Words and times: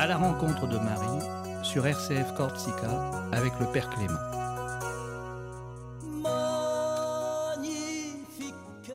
À 0.00 0.06
la 0.06 0.16
rencontre 0.16 0.66
de 0.66 0.78
Marie 0.78 1.62
sur 1.62 1.86
RCF 1.86 2.32
Corsica 2.34 3.10
avec 3.32 3.52
le 3.60 3.70
Père 3.70 3.90
Clément. 3.90 4.14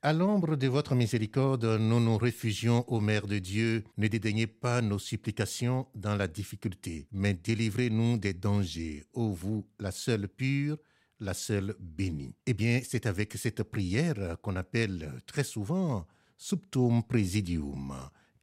À 0.01 0.13
l'ombre 0.13 0.55
de 0.55 0.67
votre 0.67 0.95
miséricorde, 0.95 1.65
nous 1.79 1.99
nous 1.99 2.17
réfugions 2.17 2.83
au 2.91 3.01
Mère 3.01 3.27
de 3.27 3.37
Dieu. 3.37 3.83
Ne 3.97 4.07
dédaignez 4.07 4.47
pas 4.47 4.81
nos 4.81 4.97
supplications 4.97 5.85
dans 5.93 6.15
la 6.15 6.27
difficulté, 6.27 7.07
mais 7.11 7.35
délivrez-nous 7.35 8.17
des 8.17 8.33
dangers. 8.33 9.03
Ô 9.13 9.29
vous, 9.29 9.63
la 9.79 9.91
seule 9.91 10.27
pure, 10.27 10.77
la 11.19 11.35
seule 11.35 11.75
bénie. 11.79 12.33
Eh 12.47 12.55
bien, 12.55 12.81
c'est 12.83 13.05
avec 13.05 13.33
cette 13.33 13.61
prière 13.61 14.37
qu'on 14.41 14.55
appelle 14.55 15.21
très 15.27 15.43
souvent 15.43 16.07
Subtum 16.35 17.03
Presidium 17.03 17.93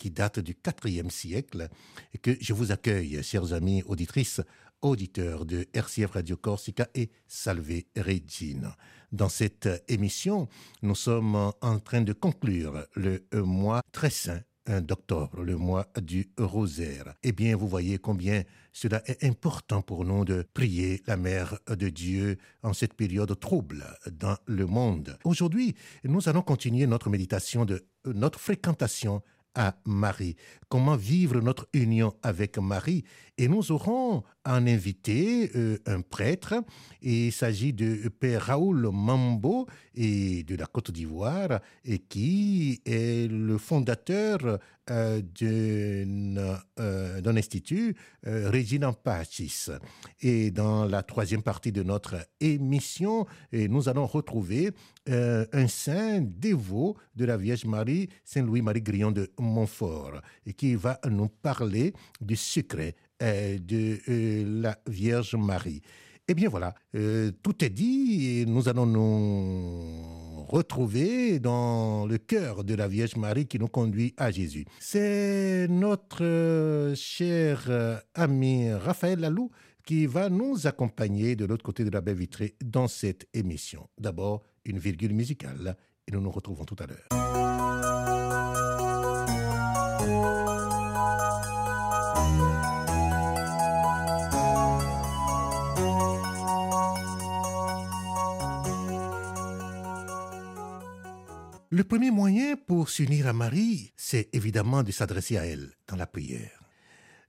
qui 0.02 0.10
date 0.10 0.40
du 0.40 0.56
IVe 0.84 1.10
siècle 1.10 1.68
et 2.12 2.18
que 2.18 2.36
je 2.40 2.52
vous 2.52 2.72
accueille, 2.72 3.22
chers 3.22 3.52
amis 3.52 3.84
auditrices, 3.86 4.40
auditeurs 4.80 5.46
de 5.46 5.68
RCF 5.72 6.10
Radio 6.10 6.36
Corsica 6.36 6.88
et 6.96 7.08
Salve 7.28 7.82
Regina. 7.96 8.76
Dans 9.12 9.28
cette 9.28 9.68
émission, 9.86 10.48
nous 10.82 10.96
sommes 10.96 11.52
en 11.60 11.78
train 11.78 12.00
de 12.00 12.12
conclure 12.12 12.84
le 12.96 13.20
mois 13.32 13.80
très 13.92 14.10
saint 14.10 14.40
d'octobre, 14.66 15.42
le 15.44 15.56
mois 15.56 15.86
du 16.00 16.32
rosaire. 16.36 17.14
Eh 17.22 17.30
bien, 17.30 17.56
vous 17.56 17.68
voyez 17.68 17.98
combien 17.98 18.42
cela 18.72 19.02
est 19.06 19.22
important 19.22 19.82
pour 19.82 20.04
nous 20.04 20.24
de 20.24 20.44
prier 20.52 21.00
la 21.06 21.16
Mère 21.16 21.60
de 21.68 21.88
Dieu 21.90 22.38
en 22.64 22.72
cette 22.72 22.94
période 22.94 23.38
trouble 23.38 23.84
dans 24.10 24.36
le 24.46 24.66
monde. 24.66 25.16
Aujourd'hui, 25.22 25.76
nous 26.02 26.28
allons 26.28 26.42
continuer 26.42 26.88
notre 26.88 27.08
méditation 27.08 27.64
de 27.64 27.86
notre 28.04 28.40
fréquentation 28.40 29.22
à 29.54 29.76
Marie, 29.84 30.36
comment 30.68 30.96
vivre 30.96 31.40
notre 31.40 31.68
union 31.72 32.14
avec 32.22 32.58
Marie? 32.58 33.04
Et 33.38 33.48
nous 33.48 33.72
aurons 33.72 34.22
un 34.44 34.66
invité, 34.66 35.50
euh, 35.54 35.78
un 35.86 36.00
prêtre, 36.00 36.54
et 37.00 37.26
il 37.26 37.32
s'agit 37.32 37.72
de 37.72 38.08
Père 38.08 38.46
Raoul 38.46 38.88
Mambo 38.92 39.66
et 39.94 40.42
de 40.44 40.56
la 40.56 40.66
Côte 40.66 40.90
d'Ivoire, 40.90 41.60
et 41.84 41.98
qui 41.98 42.80
est 42.84 43.30
le 43.30 43.58
fondateur 43.58 44.58
euh, 44.90 45.22
euh, 45.40 47.20
d'un 47.20 47.36
institut, 47.36 47.94
euh, 48.26 48.50
Regina 48.50 48.92
Pacis. 48.92 49.70
Et 50.20 50.50
dans 50.50 50.86
la 50.86 51.04
troisième 51.04 51.42
partie 51.42 51.70
de 51.70 51.84
notre 51.84 52.16
émission, 52.40 53.26
nous 53.52 53.88
allons 53.88 54.06
retrouver 54.06 54.72
un 55.06 55.68
saint 55.68 56.20
dévot 56.20 56.96
de 57.14 57.24
la 57.24 57.36
Vierge 57.36 57.64
Marie, 57.64 58.08
Saint 58.24 58.42
Louis-Marie 58.42 58.82
Grillon 58.82 59.12
de 59.12 59.30
Montfort, 59.38 60.20
et 60.46 60.52
qui 60.52 60.74
va 60.74 60.98
nous 61.08 61.28
parler 61.28 61.92
du 62.20 62.34
secret 62.34 62.96
de 63.22 64.62
la 64.62 64.76
Vierge 64.86 65.36
Marie. 65.36 65.80
Eh 66.28 66.34
bien 66.34 66.48
voilà, 66.48 66.74
tout 67.42 67.64
est 67.64 67.70
dit 67.70 68.40
et 68.40 68.46
nous 68.46 68.68
allons 68.68 68.86
nous 68.86 70.46
retrouver 70.48 71.38
dans 71.38 72.06
le 72.06 72.18
cœur 72.18 72.64
de 72.64 72.74
la 72.74 72.88
Vierge 72.88 73.16
Marie 73.16 73.46
qui 73.46 73.58
nous 73.58 73.68
conduit 73.68 74.14
à 74.16 74.30
Jésus. 74.30 74.64
C'est 74.80 75.66
notre 75.68 76.92
cher 76.94 78.00
ami 78.14 78.72
Raphaël 78.72 79.20
Lalou 79.20 79.50
qui 79.84 80.06
va 80.06 80.28
nous 80.28 80.66
accompagner 80.66 81.34
de 81.34 81.44
l'autre 81.44 81.64
côté 81.64 81.84
de 81.84 81.90
la 81.90 82.00
baie 82.00 82.14
vitrée 82.14 82.54
dans 82.64 82.86
cette 82.86 83.26
émission. 83.34 83.88
D'abord, 83.98 84.42
une 84.64 84.78
virgule 84.78 85.12
musicale 85.12 85.76
et 86.06 86.12
nous 86.12 86.20
nous 86.20 86.30
retrouvons 86.30 86.64
tout 86.64 86.76
à 86.78 86.86
l'heure. 86.86 87.08
Le 101.82 101.88
premier 101.88 102.12
moyen 102.12 102.54
pour 102.54 102.90
s'unir 102.90 103.26
à 103.26 103.32
Marie, 103.32 103.92
c'est 103.96 104.32
évidemment 104.32 104.84
de 104.84 104.92
s'adresser 104.92 105.36
à 105.36 105.46
elle 105.46 105.72
dans 105.88 105.96
la 105.96 106.06
prière. 106.06 106.62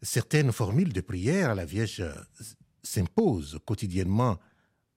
Certaines 0.04 0.52
formules 0.52 0.94
de 0.94 1.02
prière 1.02 1.50
à 1.50 1.56
la 1.56 1.66
Vierge 1.66 2.04
s'imposent 2.84 3.58
quotidiennement 3.66 4.40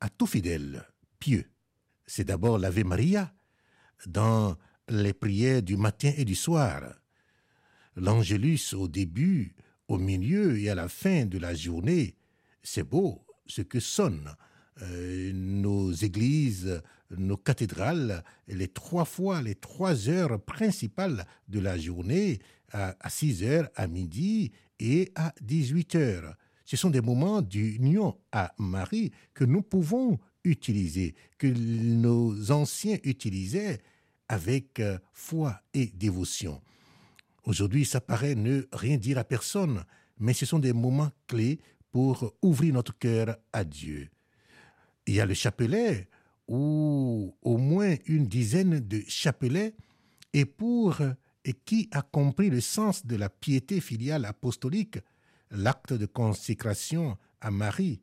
à 0.00 0.10
tout 0.10 0.26
fidèle 0.26 0.84
pieux. 1.18 1.50
C'est 2.06 2.26
d'abord 2.26 2.58
l'Ave 2.58 2.84
Maria 2.84 3.32
dans 4.04 4.58
les 4.90 5.14
prières 5.14 5.62
du 5.62 5.78
matin 5.78 6.12
et 6.18 6.26
du 6.26 6.34
soir, 6.34 6.82
l'Angélus 7.96 8.74
au 8.74 8.88
début, 8.88 9.56
au 9.88 9.96
milieu 9.96 10.58
et 10.58 10.68
à 10.68 10.74
la 10.74 10.88
fin 10.88 11.24
de 11.24 11.38
la 11.38 11.54
journée. 11.54 12.18
C'est 12.62 12.84
beau 12.86 13.24
ce 13.46 13.62
que 13.62 13.80
sonne 13.80 14.36
euh, 14.82 15.32
nos 15.32 15.92
églises, 15.92 16.82
nos 17.10 17.36
cathédrales, 17.36 18.24
les 18.48 18.68
trois 18.68 19.04
fois, 19.04 19.42
les 19.42 19.54
trois 19.54 20.08
heures 20.08 20.40
principales 20.40 21.26
de 21.48 21.60
la 21.60 21.78
journée, 21.78 22.40
à, 22.72 22.94
6 23.08 23.44
heures, 23.44 23.70
à 23.74 23.86
midi 23.86 24.52
et 24.80 25.12
à 25.14 25.34
18 25.40 25.94
heures. 25.94 26.36
Ce 26.64 26.76
sont 26.76 26.90
des 26.90 27.00
moments 27.00 27.42
d'union 27.42 28.18
à 28.32 28.52
Marie 28.58 29.12
que 29.34 29.44
nous 29.44 29.62
pouvons 29.62 30.18
utiliser, 30.44 31.14
que 31.38 31.46
nos 31.46 32.50
anciens 32.50 32.98
utilisaient 33.04 33.80
avec 34.28 34.80
euh, 34.80 34.98
foi 35.12 35.60
et 35.74 35.86
dévotion. 35.86 36.60
Aujourd'hui, 37.44 37.84
ça 37.84 38.00
paraît 38.00 38.34
ne 38.34 38.66
rien 38.72 38.96
dire 38.96 39.18
à 39.18 39.24
personne, 39.24 39.84
mais 40.18 40.32
ce 40.32 40.44
sont 40.44 40.58
des 40.58 40.72
moments 40.72 41.12
clés 41.28 41.60
pour 41.92 42.34
ouvrir 42.42 42.74
notre 42.74 42.98
cœur 42.98 43.36
à 43.52 43.62
Dieu 43.62 44.10
il 45.06 45.14
y 45.14 45.20
a 45.20 45.26
le 45.26 45.34
chapelet, 45.34 46.08
ou 46.48 47.36
au 47.42 47.58
moins 47.58 47.94
une 48.06 48.26
dizaine 48.26 48.80
de 48.80 49.02
chapelets, 49.08 49.74
et 50.32 50.44
pour 50.44 51.00
et 51.44 51.52
qui 51.52 51.88
a 51.92 52.02
compris 52.02 52.50
le 52.50 52.60
sens 52.60 53.06
de 53.06 53.16
la 53.16 53.28
piété 53.28 53.80
filiale 53.80 54.24
apostolique, 54.24 54.98
l'acte 55.50 55.92
de 55.92 56.06
consécration 56.06 57.16
à 57.40 57.50
Marie 57.50 58.02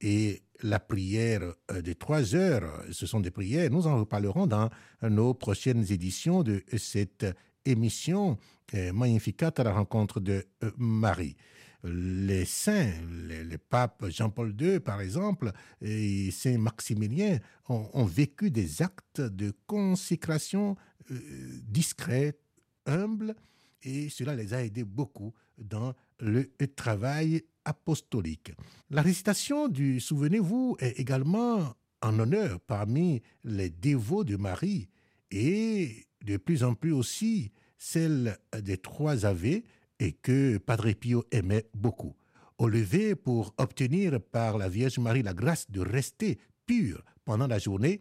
et 0.00 0.42
la 0.62 0.78
prière 0.78 1.54
de 1.72 1.92
trois 1.92 2.34
heures, 2.34 2.84
ce 2.90 3.06
sont 3.06 3.20
des 3.20 3.30
prières, 3.30 3.70
nous 3.70 3.86
en 3.86 3.98
reparlerons 3.98 4.46
dans 4.46 4.68
nos 5.02 5.34
prochaines 5.34 5.90
éditions 5.90 6.42
de 6.42 6.62
cette 6.76 7.26
émission 7.64 8.38
euh, 8.74 8.92
Magnificat 8.92 9.52
à 9.56 9.62
la 9.62 9.72
rencontre 9.72 10.20
de 10.20 10.46
euh, 10.62 10.70
Marie 10.76 11.36
les 11.84 12.44
saints, 12.44 12.92
les, 13.28 13.58
papes 13.58 14.06
Jean-Paul 14.08 14.54
II 14.60 14.80
par 14.80 15.00
exemple 15.00 15.52
et 15.80 16.30
Saint 16.30 16.58
Maximilien 16.58 17.38
ont, 17.68 18.04
vécu 18.04 18.50
des 18.50 18.82
actes 18.82 19.20
de 19.20 19.52
consécration 19.66 20.76
euh, 21.10 21.20
discrètes, 21.68 22.40
humbles, 22.86 23.34
et 23.82 24.08
cela 24.08 24.34
les 24.34 24.54
a 24.54 24.64
aidés 24.64 24.84
beaucoup 24.84 25.34
dans 25.58 25.94
le 26.20 26.50
travail 26.74 27.42
apostolique. 27.64 28.52
La 28.90 29.02
récitation 29.02 29.68
du 29.68 30.00
Souvenez-vous 30.00 30.76
est 30.80 30.98
également 30.98 31.74
en 32.02 32.18
honneur 32.18 32.60
parmi 32.60 33.22
les 33.44 33.70
dévots 33.70 34.24
de 34.24 34.36
Marie 34.36 34.88
et 35.30 36.06
de 36.24 36.36
plus 36.36 36.64
en 36.64 36.74
plus 36.74 36.92
aussi 36.92 37.52
celle 37.76 38.38
des 38.60 38.78
trois 38.78 39.24
Ave 39.26 39.60
et 39.98 40.12
que 40.12 40.58
Padre 40.58 40.92
Pio 40.92 41.24
aimait 41.30 41.68
beaucoup. 41.74 42.14
Au 42.58 42.68
lever 42.68 43.14
pour 43.14 43.54
obtenir 43.58 44.20
par 44.20 44.58
la 44.58 44.68
Vierge 44.68 44.98
Marie 44.98 45.22
la 45.22 45.34
grâce 45.34 45.70
de 45.70 45.80
rester 45.80 46.38
pur 46.66 47.04
pendant 47.24 47.46
la 47.46 47.58
journée 47.58 48.00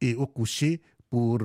et 0.00 0.14
au 0.14 0.26
coucher 0.26 0.80
pour 1.10 1.38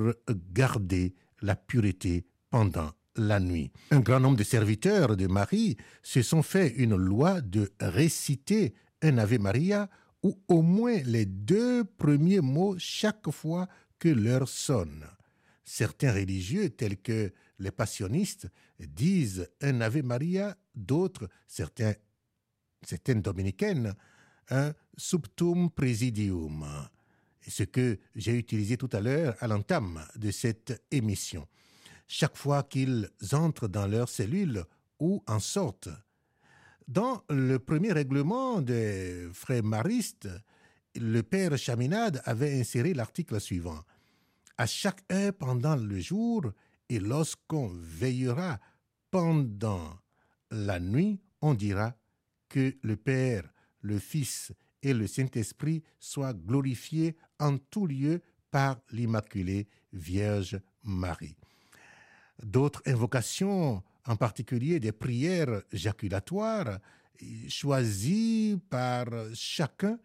garder 0.52 1.14
la 1.40 1.56
pureté 1.56 2.24
pendant 2.50 2.92
la 3.16 3.40
nuit. 3.40 3.70
Un 3.90 4.00
grand 4.00 4.20
nombre 4.20 4.36
de 4.36 4.44
serviteurs 4.44 5.16
de 5.16 5.26
Marie 5.26 5.76
se 6.02 6.22
sont 6.22 6.42
fait 6.42 6.68
une 6.76 6.96
loi 6.96 7.40
de 7.40 7.70
réciter 7.80 8.74
un 9.02 9.18
Ave 9.18 9.38
Maria 9.38 9.88
ou 10.22 10.38
au 10.48 10.62
moins 10.62 10.98
les 11.04 11.26
deux 11.26 11.84
premiers 11.84 12.40
mots 12.40 12.76
chaque 12.78 13.30
fois 13.30 13.68
que 13.98 14.08
l'heure 14.08 14.48
sonne. 14.48 15.04
Certains 15.64 16.12
religieux, 16.12 16.70
tels 16.70 16.96
que 16.96 17.32
les 17.58 17.70
passionnistes, 17.70 18.48
disent 18.86 19.48
un 19.60 19.80
Ave 19.80 20.02
Maria, 20.02 20.56
d'autres, 20.74 21.28
certains, 21.46 21.94
certaines 22.82 23.22
dominicaines, 23.22 23.94
un 24.50 24.72
subtum 24.96 25.70
presidium. 25.70 26.64
Ce 27.46 27.64
que 27.64 27.98
j'ai 28.14 28.36
utilisé 28.36 28.76
tout 28.76 28.90
à 28.92 29.00
l'heure 29.00 29.36
à 29.40 29.48
l'entame 29.48 30.04
de 30.16 30.30
cette 30.30 30.84
émission. 30.90 31.46
Chaque 32.06 32.36
fois 32.36 32.62
qu'ils 32.62 33.10
entrent 33.32 33.68
dans 33.68 33.86
leur 33.86 34.08
cellule 34.08 34.64
ou 35.00 35.22
en 35.26 35.40
sortent. 35.40 35.88
Dans 36.86 37.22
le 37.30 37.58
premier 37.58 37.92
règlement 37.92 38.60
des 38.60 39.28
frères 39.32 39.64
maristes, 39.64 40.28
le 40.94 41.22
père 41.22 41.56
Chaminade 41.56 42.20
avait 42.24 42.60
inséré 42.60 42.92
l'article 42.92 43.40
suivant 43.40 43.82
à 44.58 44.66
chaque 44.66 45.02
heure 45.10 45.32
pendant 45.32 45.76
le 45.76 45.98
jour, 45.98 46.52
et 46.88 47.00
lorsqu'on 47.00 47.68
veillera 47.74 48.60
pendant 49.12 49.98
la 50.50 50.80
nuit, 50.80 51.20
on 51.42 51.54
dira 51.54 51.94
que 52.48 52.74
le 52.82 52.96
Père, 52.96 53.44
le 53.82 53.98
Fils 53.98 54.52
et 54.82 54.94
le 54.94 55.06
Saint-Esprit 55.06 55.84
soient 56.00 56.32
glorifiés 56.32 57.16
en 57.38 57.58
tout 57.58 57.86
lieu 57.86 58.22
par 58.50 58.80
l'Immaculée 58.90 59.68
Vierge 59.92 60.58
Marie. 60.82 61.36
D'autres 62.42 62.82
invocations, 62.86 63.82
en 64.06 64.16
particulier 64.16 64.80
des 64.80 64.92
prières 64.92 65.62
jaculatoires, 65.72 66.78
choisies 67.48 68.58
par 68.70 69.06
chacun 69.34 69.98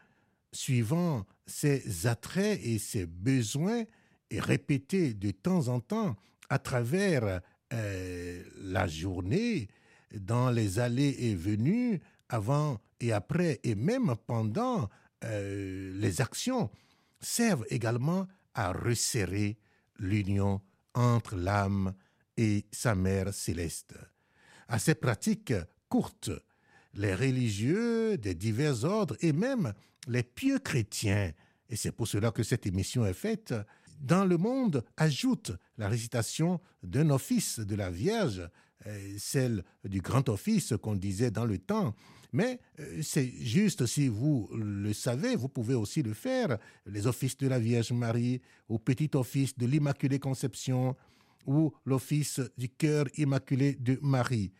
suivant 0.51 1.25
ses 1.45 2.07
attraits 2.07 2.59
et 2.61 2.77
ses 2.77 3.05
besoins 3.05 3.85
et 4.29 4.39
répétées 4.41 5.13
de 5.13 5.31
temps 5.31 5.69
en 5.69 5.79
temps 5.79 6.17
à 6.49 6.59
travers 6.59 7.41
euh, 7.73 8.43
la 8.61 8.87
journée, 8.87 9.67
dans 10.13 10.49
les 10.49 10.79
allées 10.79 11.15
et 11.19 11.35
venues, 11.35 11.99
avant 12.29 12.79
et 12.99 13.11
après, 13.11 13.59
et 13.63 13.75
même 13.75 14.15
pendant 14.25 14.89
euh, 15.23 15.91
les 15.99 16.21
actions, 16.21 16.69
servent 17.19 17.65
également 17.69 18.27
à 18.53 18.71
resserrer 18.71 19.57
l'union 19.99 20.61
entre 20.93 21.35
l'âme 21.35 21.93
et 22.37 22.65
sa 22.71 22.95
mère 22.95 23.33
céleste. 23.33 23.95
À 24.67 24.79
ces 24.79 24.95
pratiques 24.95 25.53
courtes, 25.89 26.31
les 26.93 27.15
religieux 27.15 28.17
des 28.17 28.35
divers 28.35 28.83
ordres 28.83 29.15
et 29.21 29.33
même 29.33 29.73
les 30.07 30.23
pieux 30.23 30.59
chrétiens, 30.59 31.31
et 31.69 31.75
c'est 31.75 31.91
pour 31.91 32.07
cela 32.07 32.31
que 32.31 32.43
cette 32.43 32.65
émission 32.65 33.05
est 33.05 33.13
faite, 33.13 33.53
dans 33.99 34.25
le 34.25 34.37
monde 34.37 34.83
ajoutent 34.95 35.51
la 35.77 35.87
récitation 35.87 36.59
d'un 36.83 37.09
office 37.09 37.59
de 37.59 37.75
la 37.75 37.89
Vierge, 37.89 38.47
euh, 38.85 39.15
celle 39.17 39.63
du 39.83 40.01
grand 40.01 40.29
office 40.29 40.73
qu'on 40.81 40.95
disait 40.95 41.31
dans 41.31 41.45
le 41.45 41.57
temps. 41.57 41.95
Mais 42.33 42.59
euh, 42.79 43.01
c'est 43.01 43.31
juste 43.39 43.85
si 43.85 44.07
vous 44.07 44.49
le 44.53 44.93
savez, 44.93 45.35
vous 45.35 45.49
pouvez 45.49 45.73
aussi 45.73 46.03
le 46.03 46.13
faire. 46.13 46.57
Les 46.85 47.07
offices 47.07 47.37
de 47.37 47.47
la 47.47 47.59
Vierge 47.59 47.91
Marie, 47.91 48.41
ou 48.69 48.79
petit 48.79 49.09
office 49.13 49.57
de 49.57 49.65
l'Immaculée 49.65 50.19
Conception, 50.19 50.95
ou 51.45 51.71
l'office 51.85 52.41
du 52.57 52.69
cœur 52.69 53.05
immaculé 53.17 53.75
de 53.79 53.97
Marie. 54.01 54.51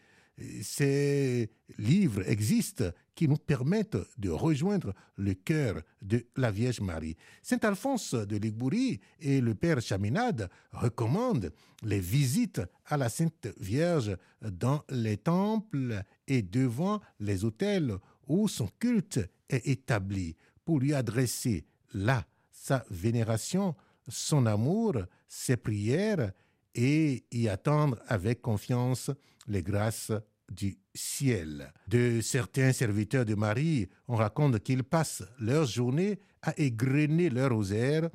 Ces 0.62 1.50
livres 1.78 2.28
existent 2.30 2.92
qui 3.18 3.28
nous 3.28 3.38
permettent 3.38 3.98
de 4.20 4.30
rejoindre 4.30 4.94
le 5.16 5.34
cœur 5.34 5.82
de 6.04 6.28
la 6.36 6.52
Vierge 6.52 6.82
Marie. 6.82 7.18
Saint 7.42 7.58
Alphonse 7.64 8.14
de 8.14 8.38
Liguori 8.38 9.02
et 9.20 9.42
le 9.42 9.56
Père 9.56 9.82
Chaminade 9.82 10.52
recommandent 10.72 11.52
les 11.82 12.00
visites 12.00 12.62
à 12.86 12.96
la 12.96 13.10
Sainte 13.10 13.48
Vierge 13.60 14.16
dans 14.42 14.84
les 14.90 15.18
temples 15.18 16.04
et 16.28 16.44
devant 16.44 17.02
les 17.20 17.44
hôtels 17.44 17.98
où 18.28 18.48
son 18.48 18.70
culte 18.80 19.20
est 19.50 19.68
établi 19.68 20.36
pour 20.64 20.80
lui 20.80 20.94
adresser 20.94 21.66
là 21.96 22.24
sa 22.52 22.86
vénération, 22.92 23.76
son 24.08 24.46
amour, 24.46 24.94
ses 25.28 25.58
prières 25.58 26.34
et 26.76 27.26
y 27.32 27.48
attendre 27.48 27.98
avec 28.08 28.44
confiance 28.44 29.10
les 29.48 29.64
grâces 29.64 30.12
du 30.52 30.78
ciel. 30.94 31.72
De 31.88 32.22
certains 32.22 32.72
serviteurs 32.72 33.26
de 33.26 33.36
Marie, 33.36 33.88
on 34.08 34.16
raconte 34.16 34.60
qu'ils 34.60 34.84
passent 34.84 35.24
leur 35.40 35.66
journée 35.66 36.20
à 36.42 36.54
égrener 36.58 37.30
leur 37.30 37.52
rosaire 37.52 38.10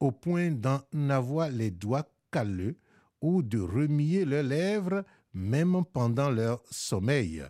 au 0.00 0.10
point 0.12 0.50
d'en 0.50 0.80
avoir 1.08 1.50
les 1.50 1.70
doigts 1.70 2.08
calleux 2.30 2.76
ou 3.20 3.42
de 3.42 3.58
remuer 3.58 4.24
leurs 4.24 4.44
lèvres 4.44 5.04
même 5.34 5.82
pendant 5.92 6.30
leur 6.30 6.62
sommeil 6.70 7.44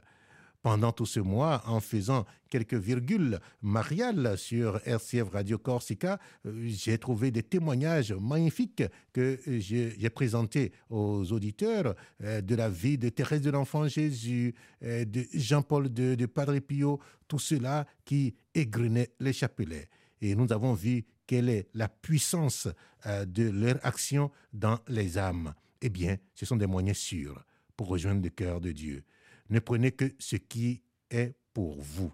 pendant 0.63 0.93
tout 0.93 1.07
ce 1.07 1.21
mois 1.21 1.63
en 1.67 1.81
faisant 1.81 2.27
quelques 2.51 2.75
virgules 2.75 3.41
mariales 3.63 4.37
sur 4.37 4.81
RCF 4.87 5.31
Radio 5.31 5.59
Corsica. 5.59 6.19
Euh, 6.47 6.65
j'ai 6.67 6.99
trouvé 6.99 7.31
des 7.31 7.43
témoignages 7.43 8.13
magnifiques 8.13 8.83
que 9.13 9.39
j'ai 9.47 10.11
présentés 10.11 10.73
aux 10.91 11.31
auditeurs 11.33 11.95
euh, 12.23 12.41
de 12.41 12.55
la 12.55 12.69
vie 12.69 12.99
de 12.99 13.09
Thérèse 13.09 13.43
de 13.43 13.51
l'Enfant 13.51 13.87
Jésus, 13.87 14.55
euh, 14.83 15.05
de 15.05 15.25
Jean-Paul 15.33 15.87
II, 15.87 16.17
de 16.17 16.27
Padre 16.27 16.59
Pio, 16.59 17.01
tout 17.29 17.39
cela 17.39 17.87
qui 18.05 18.35
égrenait 18.55 19.11
les 19.21 19.33
chapelets. 19.33 19.89
Et 20.21 20.35
nous 20.35 20.53
avons 20.53 20.75
vu 20.75 21.05
quelle 21.27 21.49
est 21.49 21.69
la 21.75 21.89
puissance 21.89 22.69
de 23.07 23.51
leur 23.51 23.79
action 23.85 24.31
dans 24.53 24.79
les 24.89 25.19
âmes. 25.19 25.55
Eh 25.83 25.91
bien, 25.91 26.17
ce 26.35 26.47
sont 26.47 26.57
des 26.57 26.67
moyens 26.67 26.97
sûrs 26.97 27.45
pour 27.77 27.89
rejoindre 27.89 28.23
le 28.23 28.31
cœur 28.31 28.61
de 28.61 28.73
Dieu. 28.73 29.05
Ne 29.51 29.61
prenez 29.61 29.93
que 29.93 30.13
ce 30.19 30.37
qui 30.37 30.83
est 31.11 31.35
pour 31.53 31.81
vous. 31.81 32.13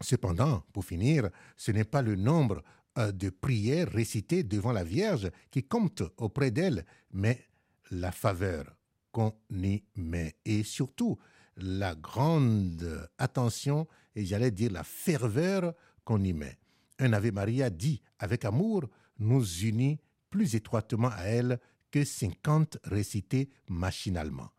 Cependant, 0.00 0.64
pour 0.72 0.84
finir, 0.84 1.30
ce 1.56 1.70
n'est 1.70 1.84
pas 1.84 2.02
le 2.02 2.16
nombre 2.16 2.62
euh, 2.98 3.12
de 3.12 3.30
prières 3.30 3.88
récitées 3.90 4.42
devant 4.42 4.72
la 4.72 4.84
Vierge 4.84 5.30
qui 5.50 5.62
compte 5.62 6.02
auprès 6.16 6.50
d'elle, 6.50 6.84
mais 7.12 7.46
la 7.90 8.12
faveur 8.12 8.76
qu'on 9.12 9.34
y 9.50 9.82
met 9.96 10.34
et 10.44 10.62
surtout 10.64 11.18
la 11.56 11.94
grande 11.94 13.08
attention 13.18 13.86
et 14.14 14.24
j'allais 14.24 14.50
dire 14.50 14.72
la 14.72 14.84
ferveur 14.84 15.74
qu'on 16.04 16.22
y 16.24 16.32
met. 16.32 16.58
Un 16.98 17.12
Ave 17.12 17.32
Maria 17.32 17.70
dit 17.70 18.02
avec 18.18 18.44
amour 18.44 18.88
nous 19.18 19.44
unit 19.62 19.98
plus 20.30 20.54
étroitement 20.54 21.10
à 21.10 21.22
elle 21.24 21.60
que 21.90 22.04
cinquante 22.04 22.78
récités 22.84 23.50
machinalement. 23.68 24.50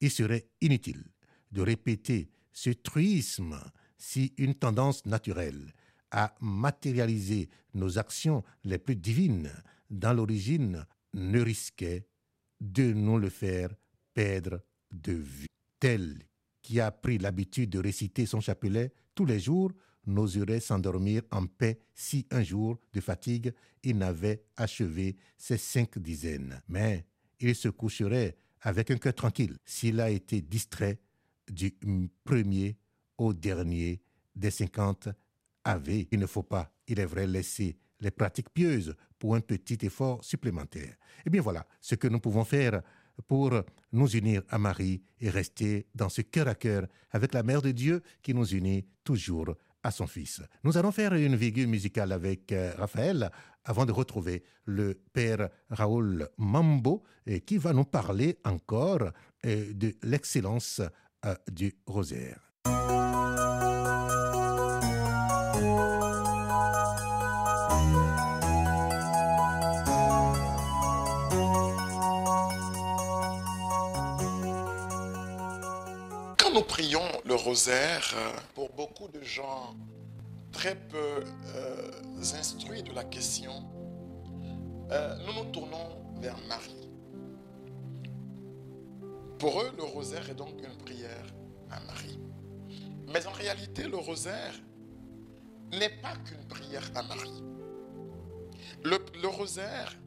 Il 0.00 0.10
serait 0.10 0.48
inutile 0.60 1.11
de 1.52 1.62
répéter 1.62 2.30
ce 2.52 2.70
truisme 2.70 3.58
si 3.96 4.34
une 4.36 4.54
tendance 4.54 5.06
naturelle 5.06 5.72
à 6.10 6.34
matérialiser 6.40 7.48
nos 7.74 7.98
actions 7.98 8.42
les 8.64 8.78
plus 8.78 8.96
divines 8.96 9.52
dans 9.90 10.12
l'origine 10.12 10.84
ne 11.14 11.40
risquait 11.40 12.06
de 12.60 12.92
nous 12.92 13.18
le 13.18 13.28
faire 13.28 13.70
perdre 14.14 14.60
de 14.92 15.12
vue. 15.12 15.46
Tel 15.80 16.22
qui 16.60 16.80
a 16.80 16.90
pris 16.90 17.18
l'habitude 17.18 17.70
de 17.70 17.78
réciter 17.78 18.26
son 18.26 18.40
chapelet 18.40 18.92
tous 19.14 19.26
les 19.26 19.40
jours 19.40 19.72
n'oserait 20.06 20.60
s'endormir 20.60 21.22
en 21.30 21.46
paix 21.46 21.80
si 21.94 22.26
un 22.30 22.42
jour 22.42 22.78
de 22.92 23.00
fatigue 23.00 23.52
il 23.82 23.98
n'avait 23.98 24.44
achevé 24.56 25.16
ses 25.36 25.58
cinq 25.58 25.98
dizaines. 25.98 26.60
Mais 26.68 27.06
il 27.40 27.54
se 27.54 27.68
coucherait 27.68 28.36
avec 28.60 28.90
un 28.90 28.96
cœur 28.96 29.14
tranquille 29.14 29.56
s'il 29.64 30.00
a 30.00 30.10
été 30.10 30.40
distrait 30.40 31.00
du 31.48 31.72
premier 32.24 32.76
au 33.18 33.32
dernier 33.32 34.00
des 34.34 34.50
cinquante 34.50 35.08
AV. 35.64 36.06
Il 36.10 36.18
ne 36.18 36.26
faut 36.26 36.42
pas, 36.42 36.72
il 36.88 36.98
est 37.00 37.06
vrai, 37.06 37.26
laisser 37.26 37.76
les 38.00 38.10
pratiques 38.10 38.50
pieuses 38.50 38.94
pour 39.18 39.34
un 39.36 39.40
petit 39.40 39.78
effort 39.82 40.24
supplémentaire. 40.24 40.96
Eh 41.24 41.30
bien 41.30 41.40
voilà 41.40 41.66
ce 41.80 41.94
que 41.94 42.08
nous 42.08 42.20
pouvons 42.20 42.44
faire 42.44 42.82
pour 43.26 43.52
nous 43.92 44.08
unir 44.08 44.42
à 44.48 44.58
Marie 44.58 45.02
et 45.20 45.30
rester 45.30 45.86
dans 45.94 46.08
ce 46.08 46.22
cœur 46.22 46.48
à 46.48 46.54
cœur 46.54 46.86
avec 47.10 47.32
la 47.34 47.42
Mère 47.42 47.62
de 47.62 47.70
Dieu 47.70 48.02
qui 48.22 48.34
nous 48.34 48.46
unit 48.46 48.84
toujours 49.04 49.54
à 49.82 49.90
son 49.90 50.06
Fils. 50.06 50.40
Nous 50.64 50.76
allons 50.76 50.92
faire 50.92 51.14
une 51.14 51.36
virgule 51.36 51.66
musicale 51.66 52.12
avec 52.12 52.52
euh, 52.52 52.72
Raphaël 52.76 53.30
avant 53.64 53.84
de 53.84 53.92
retrouver 53.92 54.42
le 54.64 54.94
Père 55.12 55.48
Raoul 55.70 56.28
Mambo 56.38 57.02
qui 57.46 57.58
va 57.58 57.72
nous 57.72 57.84
parler 57.84 58.38
encore 58.44 59.10
euh, 59.46 59.72
de 59.72 59.94
l'excellence 60.02 60.80
du 61.50 61.74
rosaire. 61.86 62.52
Quand 76.38 76.52
nous 76.52 76.62
prions 76.62 77.00
le 77.24 77.34
rosaire, 77.34 78.14
pour 78.54 78.70
beaucoup 78.70 79.08
de 79.08 79.22
gens 79.22 79.74
très 80.50 80.74
peu 80.74 81.24
euh, 81.54 81.90
instruits 82.20 82.82
de 82.82 82.92
la 82.92 83.04
question, 83.04 83.52
euh, 84.90 85.16
nous 85.26 85.44
nous 85.44 85.50
tournons 85.50 86.02
vers 86.20 86.36
Marie. 86.48 86.91
Pour 89.42 89.60
eux, 89.60 89.72
le 89.76 89.82
rosaire 89.82 90.30
est 90.30 90.36
donc 90.36 90.54
une 90.62 90.78
prière 90.84 91.26
à 91.68 91.80
Marie. 91.80 92.16
Mais 93.12 93.26
en 93.26 93.32
réalité, 93.32 93.88
le 93.88 93.96
rosaire 93.96 94.54
n'est 95.72 96.00
pas 96.00 96.14
qu'une 96.24 96.46
prière 96.46 96.88
à 96.94 97.02
Marie. 97.02 97.42
Le, 98.84 99.26
rosaire 99.26 99.98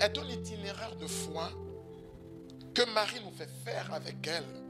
est 0.00 0.16
un 0.16 0.26
itinéraire 0.26 0.96
de 0.96 1.06
foi 1.06 1.50
que 2.72 2.90
Marie 2.94 3.20
nous 3.22 3.32
fait 3.32 3.50
faire 3.62 3.92
avec 3.92 4.26
elle, 4.26 4.62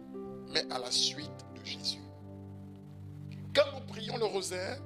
mais 0.53 0.65
à 0.73 0.81
la 0.81 0.91
suite 0.91 1.47
de 1.55 1.65
Jésus. 1.65 2.03
Quand 3.55 3.71
nous 3.73 3.87
prions 3.87 4.17
le 4.17 4.25
rosaire, 4.25 4.81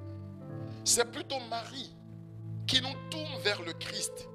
c'est 0.83 1.11
plutôt 1.11 1.39
Marie 1.49 1.91
qui 2.67 2.83
nous 2.83 3.09
tourne 3.09 3.41
vers 3.41 3.63
le 3.63 3.73
Christ 3.73 4.29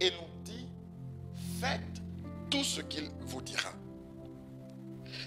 et 0.00 0.10
nous 0.10 0.42
dit, 0.42 0.66
faites 1.60 2.02
tout 2.56 2.64
ce 2.64 2.80
qu'il 2.80 3.10
vous 3.20 3.42
dira. 3.42 3.68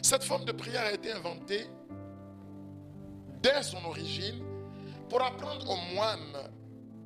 Cette 0.02 0.24
forme 0.24 0.46
de 0.46 0.52
prière 0.52 0.82
a 0.86 0.94
été 0.94 1.12
inventée 1.12 1.68
dès 3.44 3.62
son 3.62 3.86
origine 3.86 4.44
pour 5.10 5.22
apprendre 5.22 5.70
aux 5.70 5.94
moines 5.94 6.50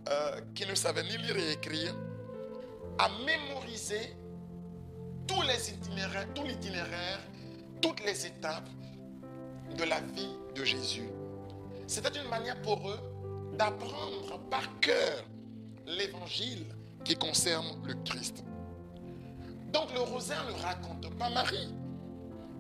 euh, 0.08 0.40
qui 0.56 0.66
ne 0.66 0.76
savaient 0.76 1.04
ni 1.04 1.18
lire 1.18 1.36
et 1.36 1.52
écrire 1.52 1.94
à 3.00 3.10
mémoriser 3.26 4.16
tous 5.28 5.42
les 5.42 5.72
itinéraires, 5.72 6.34
tout 6.34 6.44
l'itinéraire, 6.44 7.20
toutes 7.82 8.02
les 8.06 8.26
étapes 8.26 8.70
de 9.78 9.84
la 9.84 10.00
vie 10.00 10.38
de 10.56 10.64
Jésus. 10.64 11.10
C'était 11.86 12.18
une 12.18 12.30
manière 12.30 12.62
pour 12.62 12.90
eux 12.90 13.00
d'apprendre 13.58 14.40
par 14.50 14.80
cœur 14.80 15.26
l'évangile 15.86 16.66
qui 17.04 17.18
concerne 17.18 17.86
le 17.86 17.96
Christ. 18.06 18.46
Donc 19.74 19.92
le 19.94 20.02
rosaire 20.02 20.46
ne 20.46 20.62
raconte 20.62 21.18
pas 21.18 21.30
Marie. 21.30 21.74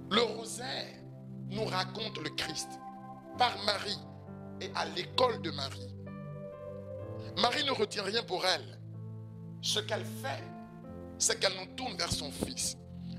Le 0.10 0.22
rosaire 0.22 0.88
nous 1.50 1.65
raconte 1.65 2.17
le 2.17 2.29
Christ 2.32 2.70
par 3.38 3.55
Marie 3.65 4.00
et 4.60 4.70
à 4.75 4.86
l'école 4.86 5.41
de 5.41 5.51
Marie. 5.51 5.93
Marie 7.38 7.63
ne 7.65 7.72
retient 7.72 8.03
rien 8.03 8.24
pour 8.24 8.46
elle. 8.46 8.79
Ce 9.62 9.79
qu'elle 9.79 10.05
fait, 10.05 10.43
c'est 11.17 11.39
qu'elle 11.39 11.53
nous 11.60 11.75
tourne 11.75 11.96
vers 11.96 12.12
son 12.12 12.32
Fils. 12.32 12.77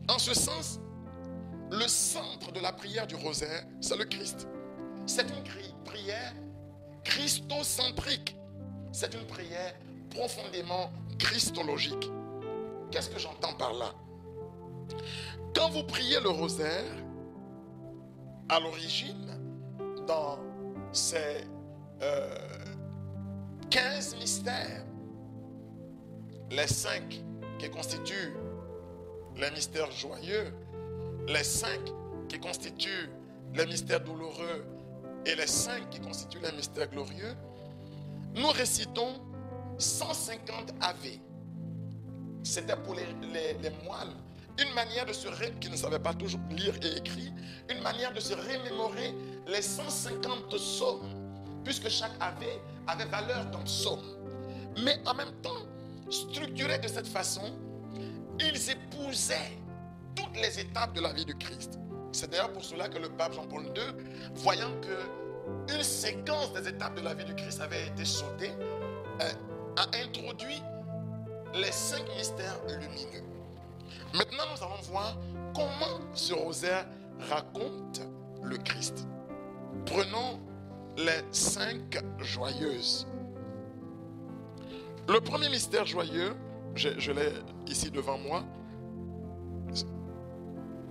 En 0.09 0.19
ce 0.19 0.35
sens, 0.35 0.81
le 1.71 1.87
centre 1.89 2.53
de 2.53 2.61
la 2.61 2.73
prière 2.73 3.07
du 3.07 3.15
rosaire, 3.15 3.65
c'est 3.81 3.97
le 3.97 4.05
Christ. 4.05 4.47
C'est 5.07 5.27
une 5.31 5.43
prière 5.85 6.35
christocentrique. 7.05 8.37
C'est 8.93 9.15
une 9.15 9.27
prière 9.27 9.75
profondément 10.11 10.93
christologique. 11.19 12.11
Qu'est-ce 12.95 13.11
que 13.11 13.19
j'entends 13.19 13.55
par 13.55 13.73
là? 13.73 13.93
Quand 15.53 15.69
vous 15.71 15.83
priez 15.83 16.21
le 16.21 16.29
rosaire, 16.29 16.95
à 18.49 18.61
l'origine, 18.61 19.37
dans 20.07 20.39
ces 20.93 21.45
15 23.69 24.15
euh, 24.15 24.21
mystères, 24.21 24.85
les 26.53 26.69
cinq 26.69 27.21
qui 27.59 27.69
constituent 27.69 28.37
les 29.39 29.51
mystères 29.51 29.91
joyeux, 29.91 30.55
les 31.27 31.43
cinq 31.43 31.81
qui 32.29 32.39
constituent 32.39 33.11
les 33.55 33.67
mystères 33.67 34.05
douloureux 34.05 34.65
et 35.27 35.35
les 35.35 35.49
cinq 35.49 35.91
qui 35.91 35.99
constituent 35.99 36.43
les 36.45 36.53
mystères 36.53 36.89
glorieux, 36.89 37.35
nous 38.37 38.51
récitons 38.51 39.21
150 39.79 40.75
AV. 40.81 41.19
C'était 42.45 42.77
pour 42.77 42.95
les, 42.95 43.07
moines 43.85 44.15
une 44.63 44.73
manière 44.75 45.07
de 45.07 45.13
se 45.13 45.27
qui 45.61 45.71
ne 45.71 45.77
savaient 45.77 45.99
pas 45.99 46.15
toujours 46.15 46.41
lire 46.51 46.75
et 46.83 46.99
écrire, 46.99 47.33
une 47.69 47.83
manière 47.83 48.13
de 48.13 48.21
se 48.21 48.35
remémorer 48.35 49.15
les 49.49 49.63
150 49.63 50.49
psaumes, 50.51 51.09
puisque 51.65 51.89
chaque 51.89 52.13
AV 52.21 52.45
avait 52.87 53.07
valeur 53.07 53.47
d'un 53.47 53.63
psaume. 53.63 54.03
Mais 54.85 55.01
en 55.07 55.15
même 55.15 55.33
temps, 55.43 55.67
structurés 56.11 56.79
de 56.79 56.87
cette 56.87 57.09
façon, 57.09 57.59
ils 58.39 58.71
épousaient 58.71 59.59
toutes 60.15 60.37
les 60.37 60.61
étapes 60.61 60.93
de 60.93 61.01
la 61.01 61.13
vie 61.13 61.25
du 61.25 61.35
Christ. 61.37 61.81
C'est 62.13 62.31
d'ailleurs 62.31 62.53
pour 62.53 62.65
cela 62.65 62.89
que 62.89 62.99
le 62.99 63.09
pape 63.09 63.33
Jean-Paul 63.33 63.65
II, 63.75 64.05
voyant 64.35 64.71
que 64.81 65.75
une 65.75 65.83
séquence 65.83 66.53
des 66.53 66.69
étapes 66.69 66.97
de 66.97 67.01
la 67.01 67.15
vie 67.15 67.25
du 67.25 67.35
Christ 67.35 67.61
avait 67.61 67.89
été 67.89 68.05
sautée, 68.05 68.53
euh, 69.21 69.33
a 69.77 69.87
introduit 69.97 70.63
les 71.55 71.73
cinq 71.73 72.05
mystères 72.17 72.61
lumineux. 72.67 73.25
Maintenant, 74.13 74.45
nous 74.53 74.63
allons 74.65 74.83
voir 74.83 75.17
comment 75.55 76.01
ce 76.13 76.35
rosaire 76.35 76.87
raconte 77.31 78.03
le 78.43 78.57
Christ. 78.59 79.07
Prenons 79.87 80.41
les 80.97 81.23
cinq 81.31 82.03
joyeuses. 82.19 83.07
Le 85.09 85.21
premier 85.21 85.49
mystère 85.49 85.87
joyeux, 85.87 86.35
je, 86.75 87.13
l'ai 87.13 87.33
ici 87.67 87.91
devant 87.91 88.19
moi, 88.19 88.43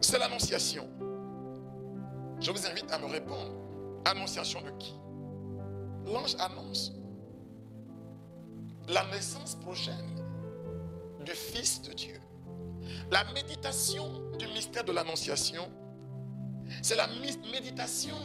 c'est 0.02 0.20
l'annonciation. 0.20 0.88
Je 2.40 2.52
vous 2.52 2.68
invite 2.68 2.92
à 2.92 3.00
me 3.00 3.06
répondre. 3.06 3.52
Annonciation 4.06 4.62
de 4.62 4.70
qui? 4.78 4.94
L'ange 6.06 6.36
annonce 6.40 6.94
la 8.90 9.06
naissance 9.06 9.56
prochaine 9.56 10.24
du 11.24 11.32
Fils 11.32 11.82
de 11.82 11.94
Dieu. 11.94 12.20
La 13.12 13.24
méditation 13.34 14.32
du 14.38 14.48
mystère 14.48 14.84
de 14.84 14.92
l'Annonciation, 14.92 15.72
c'est 16.82 16.96
la 16.96 17.08
méditation 17.52 18.16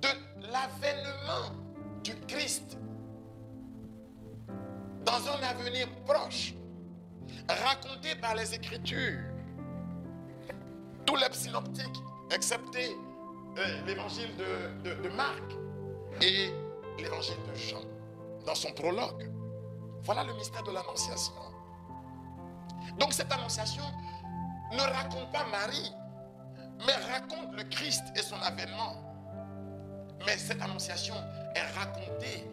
de 0.00 0.08
l'avènement 0.52 1.54
du 2.02 2.14
Christ 2.26 2.76
dans 5.04 5.28
un 5.28 5.42
avenir 5.42 5.88
proche, 6.06 6.54
raconté 7.48 8.14
par 8.20 8.34
les 8.34 8.54
Écritures. 8.54 9.20
Tous 11.06 11.16
les 11.16 11.32
synoptiques, 11.32 12.02
excepté 12.30 12.96
euh, 13.58 13.86
l'évangile 13.86 14.30
de, 14.36 15.02
de 15.02 15.08
Marc 15.10 15.42
et 16.20 16.50
l'évangile 16.98 17.36
de 17.50 17.54
Jean, 17.54 17.82
dans 18.46 18.54
son 18.54 18.72
prologue. 18.72 19.30
Voilà 20.04 20.24
le 20.24 20.34
mystère 20.34 20.62
de 20.62 20.72
l'Annonciation. 20.72 21.51
Donc 22.98 23.12
cette 23.12 23.32
Annonciation 23.32 23.84
ne 24.72 24.80
raconte 24.80 25.30
pas 25.32 25.44
Marie, 25.46 25.92
mais 26.86 26.94
raconte 27.12 27.54
le 27.54 27.64
Christ 27.64 28.04
et 28.16 28.22
son 28.22 28.40
avènement. 28.42 28.96
Mais 30.26 30.36
cette 30.38 30.62
Annonciation 30.62 31.14
est 31.54 31.78
racontée 31.78 32.48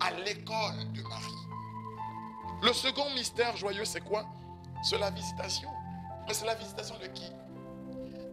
à 0.00 0.10
l'école 0.10 0.92
de 0.92 1.02
Marie. 1.02 1.44
Le 2.62 2.72
second 2.72 3.10
mystère 3.14 3.56
joyeux, 3.56 3.84
c'est 3.84 4.00
quoi? 4.00 4.24
C'est 4.82 4.98
la 4.98 5.10
visitation. 5.10 5.70
Mais 6.26 6.34
c'est 6.34 6.46
la 6.46 6.54
visitation 6.54 6.96
de 6.98 7.06
qui? 7.08 7.30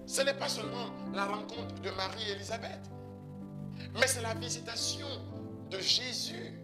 Ce 0.06 0.22
n'est 0.22 0.34
pas 0.34 0.50
seulement 0.50 0.88
la 1.14 1.26
rencontre 1.26 1.76
de 1.82 1.90
Marie 1.92 2.30
et 2.30 2.32
Élisabeth, 2.32 2.90
mais 3.94 4.08
c'est 4.08 4.22
la 4.22 4.34
visitation 4.34 5.08
de 5.70 5.80
Jésus 5.80 6.60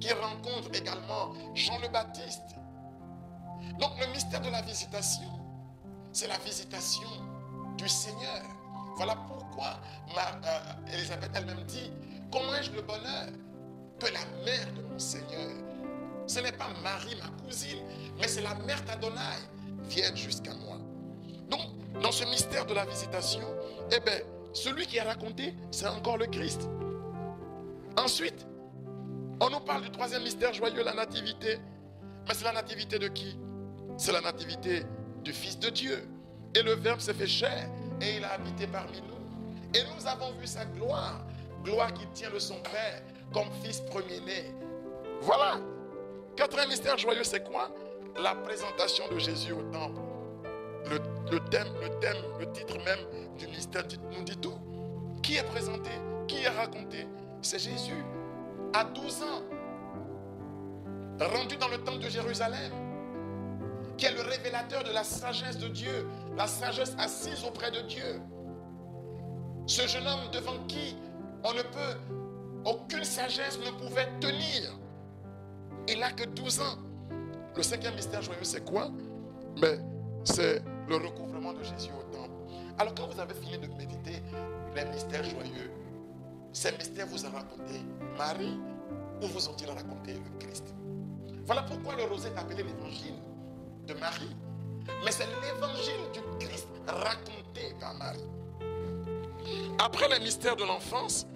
qui 0.00 0.12
rencontre 0.12 0.68
également 0.72 1.32
Jean 1.54 1.78
le 1.78 1.88
Baptiste. 1.88 2.56
Donc 3.78 3.92
le 4.00 4.12
mystère 4.12 4.40
de 4.40 4.50
la 4.50 4.62
visitation, 4.62 5.28
c'est 6.12 6.28
la 6.28 6.38
visitation 6.38 7.08
du 7.76 7.88
Seigneur. 7.88 8.42
Voilà 8.96 9.16
pourquoi 9.26 9.80
euh, 10.16 10.92
Élisabeth 10.94 11.30
elle-même 11.34 11.62
dit, 11.64 11.90
comment 12.30 12.54
ai-je 12.54 12.72
le 12.72 12.82
bonheur 12.82 13.28
que 13.98 14.06
la 14.06 14.44
mère 14.44 14.72
de 14.74 14.82
mon 14.82 14.98
Seigneur, 14.98 15.50
ce 16.26 16.40
n'est 16.40 16.52
pas 16.52 16.68
Marie, 16.82 17.16
ma 17.16 17.44
cousine, 17.44 17.82
mais 18.18 18.28
c'est 18.28 18.42
la 18.42 18.54
mère 18.54 18.82
d'Adonai, 18.82 19.20
vienne 19.84 20.16
jusqu'à 20.16 20.54
moi. 20.54 20.76
Donc, 21.48 21.60
dans 22.02 22.12
ce 22.12 22.24
mystère 22.24 22.66
de 22.66 22.74
la 22.74 22.84
visitation, 22.84 23.46
eh 23.90 24.00
bien, 24.00 24.18
celui 24.52 24.86
qui 24.86 24.98
a 24.98 25.04
raconté, 25.04 25.54
c'est 25.70 25.86
encore 25.86 26.18
le 26.18 26.26
Christ. 26.26 26.68
Ensuite, 27.96 28.46
on 29.40 29.50
nous 29.50 29.60
parle 29.60 29.82
du 29.82 29.90
troisième 29.90 30.22
mystère 30.22 30.52
joyeux, 30.52 30.84
la 30.84 30.94
nativité. 30.94 31.58
Mais 32.28 32.34
c'est 32.34 32.44
la 32.44 32.52
nativité 32.52 32.98
de 32.98 33.08
qui? 33.08 33.36
C'est 33.96 34.12
la 34.12 34.20
nativité 34.20 34.82
du 35.22 35.32
Fils 35.32 35.58
de 35.58 35.70
Dieu. 35.70 36.08
Et 36.54 36.62
le 36.62 36.74
Verbe 36.74 37.00
s'est 37.00 37.14
fait 37.14 37.26
chair 37.26 37.68
et 38.00 38.16
il 38.16 38.24
a 38.24 38.32
habité 38.32 38.66
parmi 38.66 39.00
nous. 39.00 39.78
Et 39.78 39.82
nous 39.94 40.06
avons 40.06 40.32
vu 40.32 40.46
sa 40.46 40.64
gloire, 40.66 41.24
gloire 41.64 41.92
qui 41.94 42.06
tient 42.08 42.30
de 42.30 42.38
son 42.38 42.56
Père 42.56 43.02
comme 43.32 43.48
Fils 43.62 43.80
premier-né. 43.80 44.52
Voilà. 45.22 45.60
Quatrième 46.36 46.68
mystère 46.68 46.98
joyeux, 46.98 47.24
c'est 47.24 47.44
quoi? 47.44 47.70
La 48.22 48.34
présentation 48.34 49.04
de 49.10 49.18
Jésus 49.18 49.52
au 49.52 49.62
temple. 49.70 50.00
Le, 50.90 51.38
thème, 51.48 51.68
le 51.80 51.88
thème, 52.00 52.16
le 52.38 52.50
titre 52.52 52.76
même 52.84 52.98
du 53.38 53.46
mystère 53.46 53.84
nous 54.10 54.24
dit 54.24 54.36
tout. 54.36 54.58
Qui 55.22 55.36
est 55.36 55.44
présenté? 55.44 55.90
Qui 56.26 56.42
est 56.42 56.48
raconté? 56.48 57.06
C'est 57.40 57.58
Jésus 57.58 58.04
à 58.74 58.84
12 58.84 59.22
ans, 59.22 59.42
rendu 61.20 61.56
dans 61.56 61.68
le 61.68 61.78
temple 61.78 62.00
de 62.00 62.08
Jérusalem, 62.08 62.72
qui 64.02 64.06
est 64.06 64.14
le 64.16 64.22
révélateur 64.22 64.82
de 64.82 64.90
la 64.90 65.04
sagesse 65.04 65.58
de 65.58 65.68
Dieu, 65.68 66.08
la 66.36 66.48
sagesse 66.48 66.92
assise 66.98 67.44
auprès 67.44 67.70
de 67.70 67.82
Dieu. 67.82 68.20
Ce 69.64 69.86
jeune 69.86 70.08
homme 70.08 70.28
devant 70.32 70.58
qui 70.66 70.96
on 71.44 71.52
ne 71.52 71.62
peut, 71.62 71.98
aucune 72.64 73.04
sagesse 73.04 73.60
ne 73.60 73.70
pouvait 73.70 74.08
tenir. 74.18 74.72
Il 75.86 76.00
n'a 76.00 76.10
que 76.10 76.24
12 76.24 76.60
ans. 76.62 76.78
Le 77.54 77.62
cinquième 77.62 77.94
mystère 77.94 78.22
joyeux, 78.22 78.42
c'est 78.42 78.64
quoi? 78.64 78.90
Mais 79.60 79.78
c'est 80.24 80.64
le 80.88 80.96
recouvrement 80.96 81.52
de 81.52 81.62
Jésus 81.62 81.92
au 81.96 82.12
temple. 82.12 82.32
Alors 82.80 82.96
quand 82.96 83.06
vous 83.06 83.20
avez 83.20 83.34
fini 83.34 83.56
de 83.56 83.68
méditer 83.68 84.20
les 84.74 84.84
mystères 84.86 85.22
joyeux, 85.22 85.70
ces 86.52 86.72
mystères 86.72 87.06
vous 87.06 87.24
ont 87.24 87.30
raconté 87.30 87.80
Marie 88.18 88.58
ou 89.22 89.26
vous 89.28 89.48
ont-ils 89.48 89.70
raconté 89.70 90.14
le 90.14 90.38
Christ? 90.44 90.74
Voilà 91.46 91.62
pourquoi 91.62 91.94
le 91.94 92.02
rosé 92.02 92.30
est 92.30 92.36
appelé 92.36 92.64
l'évangile 92.64 93.21
Marie. 93.94 94.36
Mais 95.04 95.10
c'est 95.10 95.26
l'évangile 95.26 96.10
du 96.12 96.46
Christ 96.46 96.68
raconté 96.86 97.74
par 97.80 97.94
Marie. 97.94 98.24
Après 99.78 100.08
les 100.08 100.20
mystères 100.20 100.56
de 100.56 100.64
l'enfance, 100.64 101.26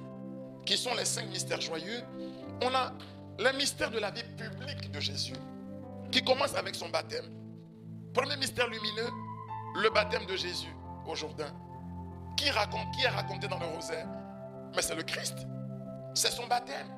qui 0.65 0.77
sont 0.77 0.95
les 0.95 1.05
cinq 1.05 1.29
mystères 1.29 1.61
joyeux, 1.61 2.03
on 2.63 2.75
a 2.75 2.93
le 3.39 3.57
mystère 3.57 3.91
de 3.91 3.99
la 3.99 4.11
vie 4.11 4.25
publique 4.37 4.91
de 4.91 5.01
Jésus, 5.01 5.37
qui 6.11 6.23
commence 6.23 6.55
avec 6.55 6.75
son 6.75 6.89
baptême. 6.89 7.27
Premier 8.15 8.37
mystère 8.37 8.67
lumineux, 8.69 9.11
le 9.83 9.91
baptême 9.91 10.27
de 10.27 10.37
Jésus 10.37 10.75
au 11.07 11.15
Jourdain. 11.15 11.53
Qui, 12.37 12.51
raconte, 12.51 12.91
qui 12.95 13.05
est 13.05 13.09
raconté 13.09 13.49
dans 13.49 13.59
le 13.59 13.67
rosaire? 13.67 14.07
Mais 14.75 14.83
c'est 14.83 14.95
le 14.95 15.03
Christ. 15.03 15.39
C'est 16.15 16.31
son 16.31 16.47
baptême. 16.47 16.89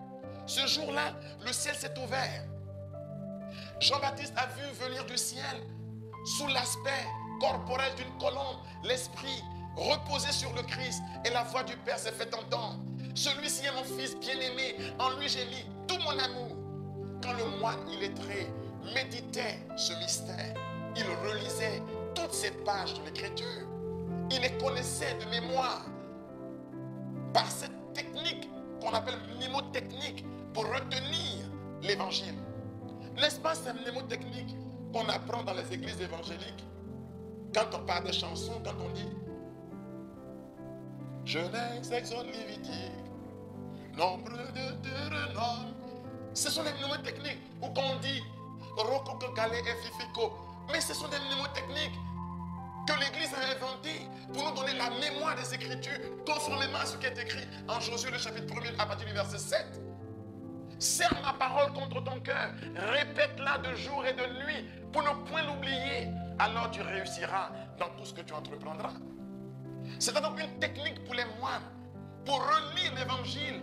Ce 0.47 0.67
jour-là, 0.67 1.15
le 1.45 1.53
ciel 1.53 1.75
s'est 1.75 1.97
ouvert. 1.99 2.45
Jean-Baptiste 3.81 4.35
a 4.37 4.47
vu 4.47 4.67
venir 4.85 5.05
du 5.07 5.17
ciel, 5.17 5.63
sous 6.25 6.49
l'aspect 6.49 7.07
corporel 7.41 7.95
d'une 7.95 8.19
colombe, 8.19 8.59
l'esprit 8.83 9.43
reposer 9.77 10.33
sur 10.33 10.53
le 10.55 10.63
Christ 10.63 11.01
et 11.25 11.31
la 11.31 11.45
voix 11.45 11.63
du 11.63 11.77
Père 11.77 11.99
s'est 11.99 12.13
fait 12.13 12.35
entendre. 12.35 12.81
Celui-ci 13.15 13.67
est 13.67 13.73
mon 13.73 13.85
fils 13.85 14.17
bien-aimé, 14.19 14.75
en 14.99 15.11
lui 15.19 15.29
j'ai 15.29 15.45
mis 15.47 15.65
tout 15.87 15.99
mon 15.99 16.19
amour. 16.19 16.57
Quand 17.23 17.33
le 17.35 17.59
moine 17.61 17.89
illettré 17.89 18.49
méditait 18.95 19.61
ce 19.77 19.93
mystère, 20.01 20.55
il 20.97 21.05
relisait 21.29 21.81
toutes 22.17 22.35
ces 22.35 22.51
pages 22.51 22.95
de 22.95 23.05
l'écriture. 23.05 23.69
Il 24.33 24.41
les 24.41 24.59
connaissait 24.59 25.15
de 25.15 25.31
mémoire 25.31 25.85
par 27.33 27.49
cette 27.49 27.93
technique 27.95 28.49
qu'on 28.81 28.91
appelle 28.91 29.19
mnémotechnique 29.37 30.25
pour 30.53 30.67
retenir 30.67 31.47
l'évangile. 31.83 32.35
N'est-ce 33.21 33.41
pas 33.41 33.55
cette 33.55 33.75
mnémotechnique 33.81 34.57
qu'on 34.93 35.09
apprend 35.09 35.43
dans 35.43 35.55
les 35.55 35.73
églises 35.73 36.01
évangéliques 36.01 36.65
quand 37.55 37.67
on 37.75 37.85
parle 37.87 38.05
des 38.05 38.13
chansons, 38.13 38.61
quand 38.65 38.75
on 38.79 38.91
dit 38.91 39.09
Genèse, 41.25 41.93
Exode, 41.93 42.27
Lévitique, 42.27 42.93
nombre 43.97 44.31
de 44.31 44.73
Deutéronome. 44.73 45.75
Ce 46.33 46.51
sont 46.51 46.63
des 46.63 46.73
mnémotechniques. 46.73 47.43
Ou 47.63 47.69
quand 47.69 47.83
on 47.97 47.99
dit 48.01 48.23
Rococo, 48.77 49.33
Galé 49.35 49.59
et 49.59 49.87
Fifico. 49.87 50.33
Mais 50.73 50.81
ce 50.81 50.95
sont 50.95 51.09
des 51.09 51.19
mnémotechniques 51.19 51.99
que 52.87 52.93
l'Église 53.01 53.35
a 53.35 53.57
inventées 53.57 54.07
pour 54.33 54.45
nous 54.49 54.57
donner 54.57 54.75
la 54.79 54.91
mémoire 54.91 55.35
des 55.37 55.55
Écritures 55.55 56.25
conformément 56.25 56.79
à 56.79 56.87
ce 56.87 56.97
qui 56.97 57.07
est 57.07 57.19
écrit 57.19 57.47
en 57.69 57.81
Josué 57.81 58.11
le 58.11 58.19
chapitre 58.19 58.55
1 58.55 58.79
à 58.79 58.87
partir 58.87 59.07
du 59.07 59.13
verset 59.13 59.39
7. 59.39 59.88
Serre 60.79 61.21
ma 61.23 61.33
parole 61.33 61.73
contre 61.73 62.03
ton 62.05 62.21
cœur. 62.21 62.51
Répète-la 62.77 63.59
de 63.59 63.75
jour 63.75 64.05
et 64.07 64.13
de 64.13 64.45
nuit 64.45 64.65
pour 64.93 65.03
ne 65.03 65.11
point 65.29 65.43
l'oublier. 65.43 66.09
Alors 66.39 66.71
tu 66.71 66.81
réussiras 66.83 67.51
dans 67.79 67.89
tout 67.97 68.05
ce 68.05 68.15
que 68.15 68.21
tu 68.23 68.33
entreprendras. 68.33 68.93
C'est 69.99 70.15
donc 70.21 70.41
une 70.41 70.59
technique 70.61 71.05
pour 71.05 71.15
les 71.15 71.25
moines 71.41 71.63
pour 72.29 72.41
relire 72.43 72.95
l'évangile 72.95 73.63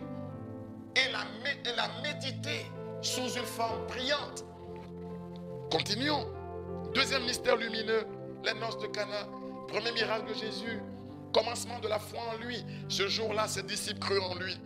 et 0.96 1.12
la, 1.12 1.88
méditer 2.02 2.66
sous 3.02 3.30
une 3.38 3.46
forme 3.46 3.86
brillante. 3.88 4.44
Continuons. 5.72 6.28
Deuxième 6.96 7.24
mystère 7.26 7.58
lumineux, 7.58 8.08
les 8.44 8.54
noces 8.56 8.80
de 8.80 8.88
Cana. 8.88 9.28
Premier 9.68 9.92
miracle 9.92 10.30
de 10.30 10.34
Jésus, 10.34 10.82
commencement 11.34 11.80
de 11.80 11.88
la 11.88 12.00
foi 12.00 12.20
en 12.34 12.44
lui. 12.44 12.66
Ce 12.88 13.08
jour-là, 13.08 13.48
ses 13.48 13.64
disciples 13.64 14.00
crurent 14.00 14.32
en 14.32 14.36
lui. 14.36 14.60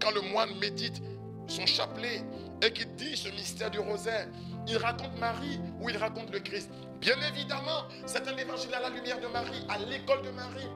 Quand 0.00 0.12
le 0.12 0.22
moine 0.32 0.56
médite 0.58 1.02
son 1.46 1.66
chapelet 1.66 2.22
et 2.62 2.72
qu'il 2.72 2.94
dit 2.94 3.16
ce 3.16 3.28
mystère 3.30 3.70
du 3.70 3.78
rosaire, 3.78 4.26
il 4.66 4.76
raconte 4.78 5.18
Marie 5.18 5.60
ou 5.80 5.88
il 5.88 5.96
raconte 5.96 6.30
le 6.32 6.40
Christ. 6.40 6.70
Bien 7.00 7.16
évidemment, 7.28 7.84
c'est 8.06 8.26
un 8.26 8.36
évangile 8.36 8.74
à 8.74 8.80
la 8.80 8.88
lumière 8.90 9.20
de 9.20 9.26
Marie, 9.28 9.64
à 9.68 9.78
l'école 9.78 10.22
de 10.22 10.30
Marie. 10.30 10.68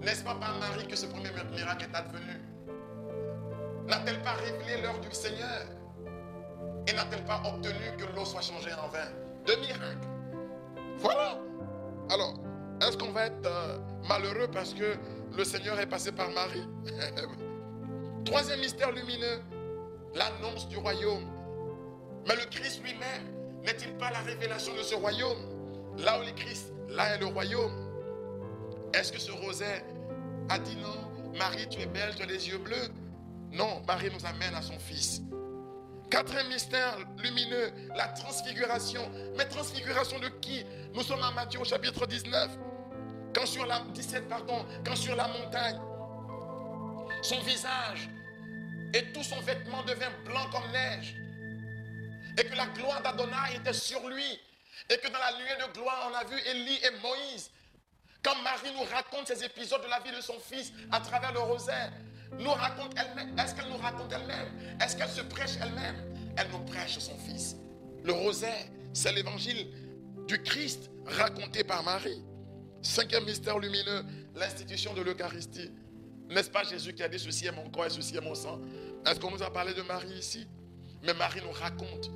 N'est-ce 0.00 0.22
pas 0.22 0.34
par 0.34 0.56
Marie 0.58 0.86
que 0.86 0.96
ce 0.96 1.06
premier 1.06 1.30
miracle 1.52 1.86
est 1.90 1.96
advenu? 1.96 2.40
N'a-t-elle 3.88 4.22
pas 4.22 4.34
révélé 4.34 4.82
l'heure 4.82 5.00
du 5.00 5.08
Seigneur? 5.10 5.64
Et 6.86 6.92
n'a-t-elle 6.92 7.24
pas 7.24 7.42
obtenu 7.44 7.96
que 7.98 8.04
l'eau 8.14 8.24
soit 8.24 8.42
changée 8.42 8.72
en 8.74 8.88
vin? 8.88 9.08
Deux 9.46 9.56
miracles. 9.56 10.06
Voilà. 10.98 11.38
Alors, 12.10 12.34
est-ce 12.82 12.96
qu'on 12.96 13.12
va 13.12 13.26
être 13.26 13.46
euh, 13.46 13.78
malheureux 14.08 14.48
parce 14.52 14.74
que 14.74 14.96
le 15.36 15.44
Seigneur 15.44 15.78
est 15.80 15.86
passé 15.86 16.12
par 16.12 16.30
Marie? 16.30 16.66
Troisième 18.24 18.60
mystère 18.60 18.92
lumineux, 18.92 19.40
l'annonce 20.14 20.68
du 20.68 20.76
royaume. 20.76 21.26
Mais 22.26 22.36
le 22.36 22.44
Christ 22.50 22.82
lui-même 22.82 23.62
n'est-il 23.62 23.94
pas 23.96 24.10
la 24.10 24.20
révélation 24.20 24.74
de 24.74 24.82
ce 24.82 24.94
royaume? 24.94 25.38
Là 25.98 26.20
où 26.20 26.24
le 26.24 26.32
Christ, 26.32 26.72
là 26.88 27.14
est 27.14 27.18
le 27.18 27.26
royaume. 27.26 27.72
Est-ce 28.94 29.12
que 29.12 29.20
ce 29.20 29.32
rosaire 29.32 29.82
a 30.48 30.58
dit 30.58 30.76
non 30.76 30.96
Marie, 31.36 31.68
tu 31.68 31.80
es 31.80 31.86
belle, 31.86 32.14
tu 32.16 32.22
as 32.22 32.26
les 32.26 32.48
yeux 32.48 32.58
bleus? 32.58 32.88
Non, 33.52 33.82
Marie 33.86 34.10
nous 34.12 34.26
amène 34.26 34.54
à 34.54 34.62
son 34.62 34.78
fils. 34.78 35.22
Quatrième 36.10 36.48
mystère 36.48 36.96
lumineux, 37.18 37.70
la 37.94 38.08
transfiguration. 38.08 39.02
Mais 39.36 39.44
transfiguration 39.44 40.18
de 40.18 40.28
qui? 40.40 40.64
Nous 40.94 41.02
sommes 41.02 41.22
en 41.22 41.32
Matthieu 41.32 41.60
au 41.60 41.64
chapitre 41.64 42.06
19. 42.06 42.58
Quand 43.34 43.46
sur 43.46 43.66
la 43.66 43.80
17, 43.92 44.28
pardon, 44.28 44.64
quand 44.84 44.96
sur 44.96 45.14
la 45.14 45.28
montagne, 45.28 45.78
son 47.22 47.40
visage 47.40 48.08
et 48.94 49.12
tout 49.12 49.22
son 49.22 49.40
vêtement 49.40 49.82
devint 49.82 50.10
blanc 50.24 50.48
comme 50.50 50.70
neige. 50.72 51.14
Et 52.38 52.44
que 52.44 52.54
la 52.54 52.66
gloire 52.66 53.02
d'Adonai 53.02 53.56
était 53.56 53.72
sur 53.72 54.08
lui. 54.08 54.40
Et 54.90 54.96
que 54.98 55.08
dans 55.08 55.18
la 55.18 55.32
nuée 55.32 55.66
de 55.66 55.72
gloire, 55.72 56.10
on 56.10 56.14
a 56.14 56.24
vu 56.24 56.38
Élie 56.50 56.78
et 56.84 56.90
Moïse. 57.02 57.50
Quand 58.22 58.36
Marie 58.42 58.72
nous 58.74 58.84
raconte 58.84 59.28
ces 59.28 59.44
épisodes 59.44 59.82
de 59.82 59.88
la 59.88 60.00
vie 60.00 60.16
de 60.16 60.20
son 60.20 60.38
fils 60.38 60.72
à 60.90 61.00
travers 61.00 61.32
le 61.32 61.40
rosaire, 61.40 61.92
nous 62.38 62.50
raconte 62.50 62.94
elle-même. 62.96 63.38
Est-ce 63.38 63.54
qu'elle 63.54 63.68
nous 63.68 63.78
raconte 63.78 64.12
elle-même? 64.12 64.78
Est-ce 64.80 64.96
qu'elle 64.96 65.08
se 65.08 65.22
prêche 65.22 65.52
elle-même? 65.62 65.96
Elle 66.36 66.48
nous 66.50 66.64
prêche 66.64 66.98
son 66.98 67.16
fils. 67.18 67.56
Le 68.04 68.12
rosaire, 68.12 68.66
c'est 68.92 69.12
l'évangile 69.12 69.68
du 70.26 70.42
Christ 70.42 70.90
raconté 71.06 71.64
par 71.64 71.82
Marie. 71.82 72.22
Cinquième 72.82 73.24
mystère 73.24 73.58
lumineux, 73.58 74.04
l'institution 74.34 74.94
de 74.94 75.02
l'Eucharistie. 75.02 75.72
N'est-ce 76.28 76.50
pas 76.50 76.62
Jésus 76.64 76.92
qui 76.94 77.02
a 77.02 77.08
dit 77.08 77.18
ceci 77.18 77.46
est 77.46 77.52
mon 77.52 77.70
corps 77.70 77.86
et 77.86 77.90
ceci 77.90 78.16
est 78.16 78.20
mon 78.20 78.34
sang? 78.34 78.60
Est-ce 79.06 79.18
qu'on 79.18 79.30
nous 79.30 79.42
a 79.42 79.50
parlé 79.50 79.72
de 79.74 79.82
Marie 79.82 80.18
ici? 80.18 80.46
Mais 81.02 81.14
Marie 81.14 81.40
nous 81.42 81.52
raconte 81.52 82.10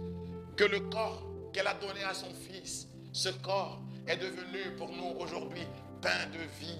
que 0.56 0.64
le 0.64 0.80
corps 0.80 1.26
qu'elle 1.52 1.66
a 1.66 1.74
donné 1.74 2.02
à 2.04 2.12
son 2.12 2.32
fils, 2.34 2.88
ce 3.12 3.30
corps 3.30 3.80
est 4.06 4.16
devenu 4.16 4.76
pour 4.76 4.90
nous 4.90 5.16
aujourd'hui 5.18 5.66
pain 6.00 6.26
de 6.32 6.38
vie. 6.60 6.78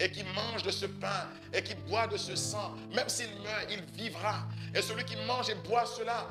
Et 0.00 0.10
qui 0.10 0.24
mange 0.34 0.62
de 0.62 0.70
ce 0.70 0.86
pain 0.86 1.28
et 1.52 1.62
qui 1.62 1.74
boit 1.74 2.06
de 2.06 2.16
ce 2.16 2.34
sang, 2.34 2.74
même 2.94 3.08
s'il 3.08 3.28
meurt, 3.42 3.70
il 3.70 3.82
vivra. 3.96 4.48
Et 4.74 4.82
celui 4.82 5.04
qui 5.04 5.16
mange 5.28 5.50
et 5.50 5.54
boit 5.54 5.86
cela 5.86 6.28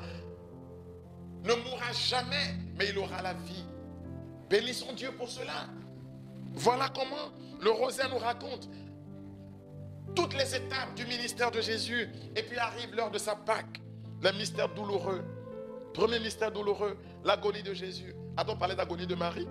ne 1.42 1.54
mourra 1.54 1.92
jamais, 1.92 2.54
mais 2.76 2.88
il 2.90 2.98
aura 2.98 3.22
la 3.22 3.34
vie. 3.34 3.64
Bénissons 4.50 4.92
Dieu 4.92 5.12
pour 5.12 5.28
cela. 5.28 5.68
Voilà 6.52 6.90
comment 6.94 7.32
le 7.60 7.70
rosaire 7.70 8.10
nous 8.10 8.18
raconte 8.18 8.68
toutes 10.14 10.34
les 10.34 10.54
étapes 10.54 10.94
du 10.94 11.06
ministère 11.06 11.50
de 11.50 11.60
Jésus. 11.60 12.08
Et 12.36 12.42
puis 12.42 12.58
arrive 12.58 12.94
l'heure 12.94 13.10
de 13.10 13.18
sa 13.18 13.34
Pâque, 13.34 13.80
le 14.22 14.32
mystère 14.32 14.68
douloureux. 14.68 15.24
Premier 15.94 16.20
mystère 16.20 16.50
douloureux, 16.50 16.98
l'agonie 17.24 17.62
de 17.62 17.74
Jésus. 17.74 18.14
A-t-on 18.36 18.56
parlé 18.56 18.74
d'agonie 18.74 19.06
de 19.06 19.14
Marie? 19.14 19.48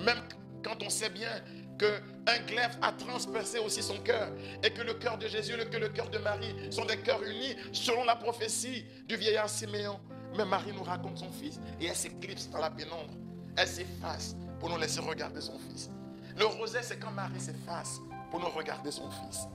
Même 0.00 0.18
quand 0.62 0.82
on 0.82 0.88
sait 0.88 1.10
bien 1.10 1.30
qu'un 1.78 2.38
glaive 2.46 2.78
a 2.80 2.92
transpercé 2.92 3.58
aussi 3.58 3.82
son 3.82 3.98
cœur 3.98 4.28
et 4.62 4.70
que 4.70 4.82
le 4.82 4.94
cœur 4.94 5.18
de 5.18 5.26
Jésus 5.26 5.54
et 5.60 5.66
que 5.66 5.76
le 5.76 5.88
cœur 5.88 6.08
de 6.08 6.18
Marie 6.18 6.54
sont 6.72 6.84
des 6.84 6.96
cœurs 6.98 7.22
unis 7.22 7.56
selon 7.72 8.04
la 8.04 8.16
prophétie 8.16 8.86
du 9.06 9.16
vieillard 9.16 9.48
Siméon. 9.48 10.00
Mais 10.36 10.44
Marie 10.44 10.72
nous 10.72 10.82
raconte 10.82 11.18
son 11.18 11.30
fils 11.30 11.60
et 11.80 11.86
elle 11.86 11.94
s'éclipse 11.94 12.48
dans 12.50 12.60
la 12.60 12.70
pénombre. 12.70 13.12
Elle 13.56 13.68
s'efface 13.68 14.36
pour 14.58 14.70
nous 14.70 14.78
laisser 14.78 15.00
regarder 15.00 15.40
son 15.40 15.58
fils. 15.58 15.90
Le 16.36 16.46
rosaire, 16.46 16.82
c'est 16.82 16.98
quand 16.98 17.12
Marie 17.12 17.40
s'efface 17.40 18.00
pour 18.30 18.40
nous 18.40 18.48
regarder 18.48 18.90
son 18.90 19.08
fils. 19.10 19.46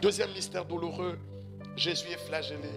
Deuxième 0.00 0.30
mystère 0.32 0.64
douloureux, 0.64 1.18
Jésus 1.76 2.08
est 2.08 2.26
flagellé. 2.26 2.70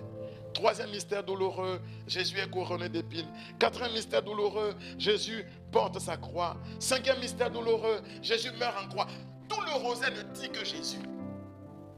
Troisième 0.54 0.90
mystère 0.90 1.24
douloureux, 1.24 1.80
Jésus 2.08 2.38
est 2.40 2.50
couronné 2.50 2.90
d'épines. 2.90 3.28
Quatrième 3.60 3.94
mystère 3.94 4.24
douloureux, 4.24 4.76
Jésus 4.98 5.46
porte 5.72 6.00
sa 6.00 6.18
croix. 6.18 6.58
Cinquième 6.80 7.20
mystère 7.20 7.52
douloureux, 7.52 8.02
Jésus 8.22 8.52
meurt 8.60 8.76
en 8.84 8.88
croix. 8.90 9.08
Tout 9.48 9.62
le 9.62 9.74
rosaire 9.74 10.12
ne 10.12 10.24
dit 10.34 10.50
que 10.50 10.66
Jésus. 10.66 11.00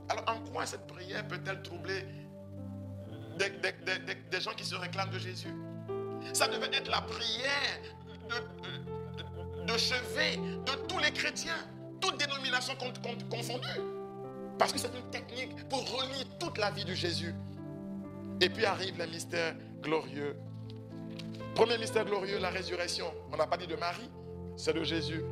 Alors 0.10 0.26
en 0.28 0.40
quoi 0.52 0.66
cette 0.66 0.86
prière 0.88 1.26
peut-elle 1.28 1.62
troubler 1.62 2.06
des, 3.38 4.42
gens 4.42 4.52
qui 4.52 4.66
se 4.66 4.76
réclament 4.76 5.10
de 5.10 5.20
Jésus? 5.20 5.54
Ça 6.34 6.48
devait 6.48 6.76
être 6.76 6.92
la 6.92 7.02
prière 7.02 7.80
de, 8.30 9.72
de 9.72 9.78
chevet 9.78 10.38
de 10.38 10.88
tous 10.88 11.00
les 11.00 11.12
chrétiens, 11.12 11.58
toutes 12.02 12.18
dénominations 12.18 12.76
confondues. 13.30 13.92
Parce 14.58 14.72
que 14.72 14.80
c'est 14.80 14.96
une 14.96 15.10
technique 15.10 15.68
pour 15.70 15.80
relire 15.80 16.26
toute 16.39 16.58
la 16.58 16.72
vie 16.72 16.86
de 16.86 16.94
Jésus. 16.94 17.34
Et 18.42 18.50
puis 18.50 18.66
arrive 18.66 18.98
le 18.98 19.06
mystère 19.08 19.56
glorieux. 19.82 20.36
Premier 21.56 21.78
mystère 21.78 22.06
glorieux, 22.06 22.39
la 22.39 22.50
résurrection. 22.50 23.06
On 23.32 23.38
n'a 23.38 23.48
pas 23.48 23.58
dit 23.58 23.68
de 23.68 23.76
Marie, 23.76 24.10
c'est 24.56 24.74
de 24.74 24.84
Jésus. 24.84 25.24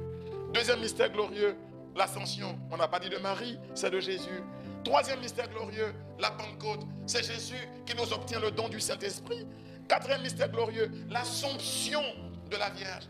Deuxième 0.53 0.79
mystère 0.79 1.11
glorieux, 1.11 1.55
l'ascension. 1.95 2.57
On 2.71 2.77
n'a 2.77 2.87
pas 2.87 2.99
dit 2.99 3.09
de 3.09 3.17
Marie, 3.17 3.57
c'est 3.73 3.89
de 3.89 3.99
Jésus. 3.99 4.43
Troisième 4.83 5.19
mystère 5.19 5.49
glorieux, 5.49 5.93
la 6.19 6.31
Pentecôte. 6.31 6.81
C'est 7.05 7.23
Jésus 7.23 7.67
qui 7.85 7.95
nous 7.95 8.13
obtient 8.13 8.39
le 8.39 8.51
don 8.51 8.69
du 8.69 8.79
Saint-Esprit. 8.79 9.47
Quatrième 9.87 10.21
mystère 10.21 10.49
glorieux, 10.49 10.91
l'assomption 11.09 12.01
de 12.49 12.57
la 12.57 12.69
Vierge. 12.69 13.09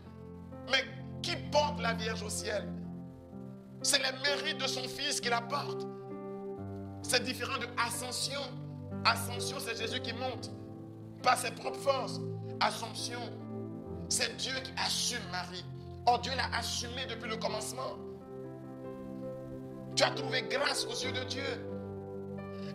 Mais 0.70 0.84
qui 1.22 1.36
porte 1.50 1.80
la 1.80 1.94
Vierge 1.94 2.22
au 2.22 2.30
ciel? 2.30 2.68
C'est 3.82 3.98
les 3.98 4.12
mérites 4.22 4.60
de 4.60 4.66
son 4.66 4.88
Fils 4.88 5.20
qui 5.20 5.28
la 5.28 5.40
porte. 5.40 5.86
C'est 7.02 7.22
différent 7.24 7.58
de 7.58 7.66
ascension. 7.86 8.40
Ascension, 9.04 9.56
c'est 9.58 9.76
Jésus 9.76 10.00
qui 10.00 10.12
monte 10.12 10.50
par 11.22 11.36
ses 11.36 11.50
propres 11.50 11.78
forces. 11.78 12.20
Assomption, 12.60 13.20
c'est 14.08 14.36
Dieu 14.36 14.54
qui 14.62 14.72
assume 14.76 15.22
Marie. 15.30 15.64
Or, 16.06 16.20
Dieu 16.20 16.32
l'a 16.36 16.56
assumé 16.56 17.06
depuis 17.08 17.30
le 17.30 17.36
commencement. 17.36 17.98
Tu 19.94 20.02
as 20.02 20.10
trouvé 20.10 20.42
grâce 20.42 20.84
aux 20.86 21.04
yeux 21.04 21.12
de 21.12 21.24
Dieu. 21.24 21.44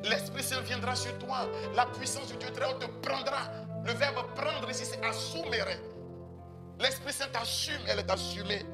L'Esprit 0.04 0.44
Saint 0.44 0.62
viendra 0.62 0.96
sur 0.96 1.18
toi. 1.20 1.48
La 1.76 1.86
puissance 1.86 2.32
de 2.32 2.38
Dieu 2.38 2.50
très 2.52 2.66
haut 2.66 2.78
te 2.78 2.86
prendra. 3.08 3.50
Le 3.86 3.94
verbe 3.94 4.26
prendre 4.36 4.70
ici, 4.70 4.84
c'est 4.86 5.04
assumer. 5.06 5.64
L'Esprit 6.80 7.14
Saint 7.14 7.30
assume, 7.42 7.82
elle 7.88 8.00
est 8.00 8.12
assumée. 8.12 8.66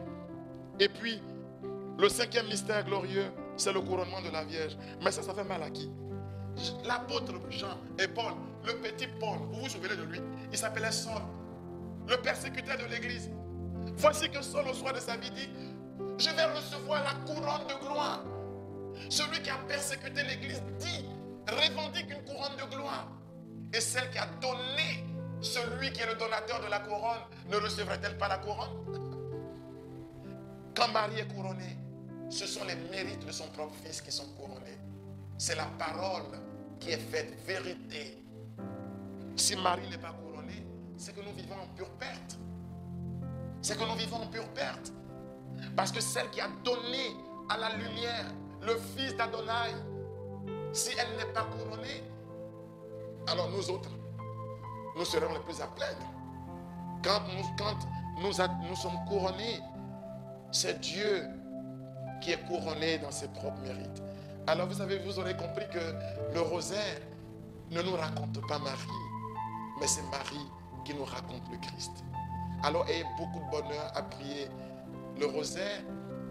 Et 0.79 0.89
puis, 0.89 1.21
le 1.97 2.09
cinquième 2.09 2.47
mystère 2.47 2.83
glorieux, 2.83 3.31
c'est 3.57 3.73
le 3.73 3.81
couronnement 3.81 4.21
de 4.21 4.29
la 4.29 4.43
Vierge. 4.43 4.77
Mais 5.03 5.11
ça, 5.11 5.21
ça 5.21 5.33
fait 5.33 5.43
mal 5.43 5.63
à 5.63 5.69
qui? 5.69 5.89
L'apôtre 6.85 7.33
Jean 7.49 7.77
et 7.99 8.07
Paul, 8.07 8.33
le 8.65 8.73
petit 8.73 9.07
Paul, 9.19 9.39
vous 9.51 9.61
vous 9.61 9.69
souvenez 9.69 9.95
de 9.95 10.03
lui? 10.03 10.21
Il 10.51 10.57
s'appelait 10.57 10.91
Saul, 10.91 11.21
le 12.07 12.15
persécuteur 12.17 12.77
de 12.77 12.85
l'Église. 12.85 13.31
Voici 13.97 14.29
que 14.29 14.41
Saul, 14.41 14.67
au 14.67 14.73
soir 14.73 14.93
de 14.93 14.99
sa 14.99 15.17
vie, 15.17 15.31
dit 15.31 15.49
Je 16.17 16.29
vais 16.29 16.45
recevoir 16.45 17.03
la 17.03 17.13
couronne 17.25 17.67
de 17.67 17.85
gloire. 17.85 18.23
Celui 19.09 19.41
qui 19.41 19.49
a 19.49 19.57
persécuté 19.67 20.23
l'Église 20.23 20.61
dit 20.79 21.05
revendique 21.47 22.09
une 22.09 22.23
couronne 22.23 22.55
de 22.57 22.75
gloire. 22.75 23.07
Et 23.73 23.81
celle 23.81 24.09
qui 24.11 24.19
a 24.19 24.27
donné 24.39 25.03
celui 25.41 25.91
qui 25.91 26.01
est 26.01 26.07
le 26.07 26.15
donateur 26.15 26.61
de 26.61 26.69
la 26.69 26.79
couronne 26.79 27.19
ne 27.49 27.57
recevrait-elle 27.57 28.17
pas 28.17 28.27
la 28.27 28.37
couronne? 28.37 28.69
Quand 30.75 30.87
Marie 30.89 31.19
est 31.19 31.27
couronnée, 31.33 31.77
ce 32.33 32.47
sont 32.47 32.63
les 32.65 32.75
mérites 32.89 33.25
de 33.25 33.31
son 33.31 33.47
propre 33.49 33.75
fils 33.83 34.01
qui 34.01 34.11
sont 34.11 34.25
couronnés. 34.35 34.79
C'est 35.37 35.55
la 35.55 35.65
parole 35.77 36.23
qui 36.79 36.89
est 36.89 36.97
faite 36.97 37.37
vérité. 37.45 38.23
Si 39.35 39.55
Marie 39.55 39.87
n'est 39.89 39.99
pas 39.99 40.13
couronnée, 40.13 40.65
c'est 40.97 41.13
que 41.15 41.21
nous 41.21 41.33
vivons 41.33 41.55
en 41.55 41.67
pure 41.75 41.91
perte. 41.91 42.37
C'est 43.61 43.77
que 43.77 43.83
nous 43.83 43.95
vivons 43.95 44.17
en 44.17 44.27
pure 44.27 44.47
perte. 44.49 44.91
Parce 45.75 45.91
que 45.91 46.01
celle 46.01 46.29
qui 46.31 46.41
a 46.41 46.47
donné 46.63 47.15
à 47.49 47.57
la 47.57 47.75
lumière 47.75 48.25
le 48.63 48.77
fils 48.77 49.15
d'Adonai, 49.15 49.75
si 50.73 50.89
elle 50.97 51.15
n'est 51.17 51.31
pas 51.33 51.43
couronnée, 51.43 52.03
alors 53.27 53.49
nous 53.51 53.69
autres, 53.69 53.91
nous 54.97 55.05
serons 55.05 55.33
les 55.33 55.39
plus 55.39 55.61
à 55.61 55.67
plaindre. 55.67 56.11
Quand 57.03 57.21
nous, 58.21 58.29
nous 58.67 58.75
sommes 58.75 59.05
couronnés, 59.07 59.59
c'est 60.51 60.79
Dieu 60.79 61.27
qui 62.23 62.31
est 62.31 62.47
couronné 62.47 62.97
dans 62.99 63.11
ses 63.11 63.27
propres 63.27 63.59
mérites. 63.61 64.01
Alors 64.47 64.67
vous 64.67 64.75
savez, 64.75 64.97
vous 64.99 65.19
aurez 65.19 65.35
compris 65.35 65.65
que 65.69 66.33
le 66.33 66.41
rosaire 66.41 67.01
ne 67.69 67.81
nous 67.81 67.95
raconte 67.95 68.39
pas 68.47 68.59
Marie, 68.59 69.03
mais 69.79 69.87
c'est 69.87 70.03
Marie 70.03 70.47
qui 70.85 70.93
nous 70.93 71.05
raconte 71.05 71.43
le 71.51 71.57
Christ. 71.57 71.91
Alors 72.63 72.87
ayez 72.87 73.05
beaucoup 73.17 73.39
de 73.39 73.51
bonheur 73.51 73.91
à 73.93 74.03
prier 74.03 74.47
le 75.19 75.25
rosaire, 75.25 75.81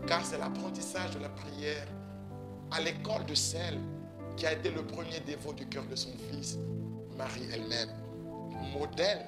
car 0.06 0.24
c'est 0.24 0.38
l'apprentissage 0.38 1.10
de 1.12 1.20
la 1.20 1.28
prière 1.28 1.86
à 2.70 2.80
l'école 2.80 3.24
de 3.26 3.34
celle 3.34 3.78
qui 4.36 4.46
a 4.46 4.52
été 4.52 4.70
le 4.70 4.84
premier 4.86 5.20
dévot 5.20 5.52
du 5.52 5.66
cœur 5.66 5.84
de 5.84 5.94
son 5.94 6.12
fils, 6.30 6.58
Marie 7.18 7.46
elle-même, 7.52 7.90
modèle 8.78 9.26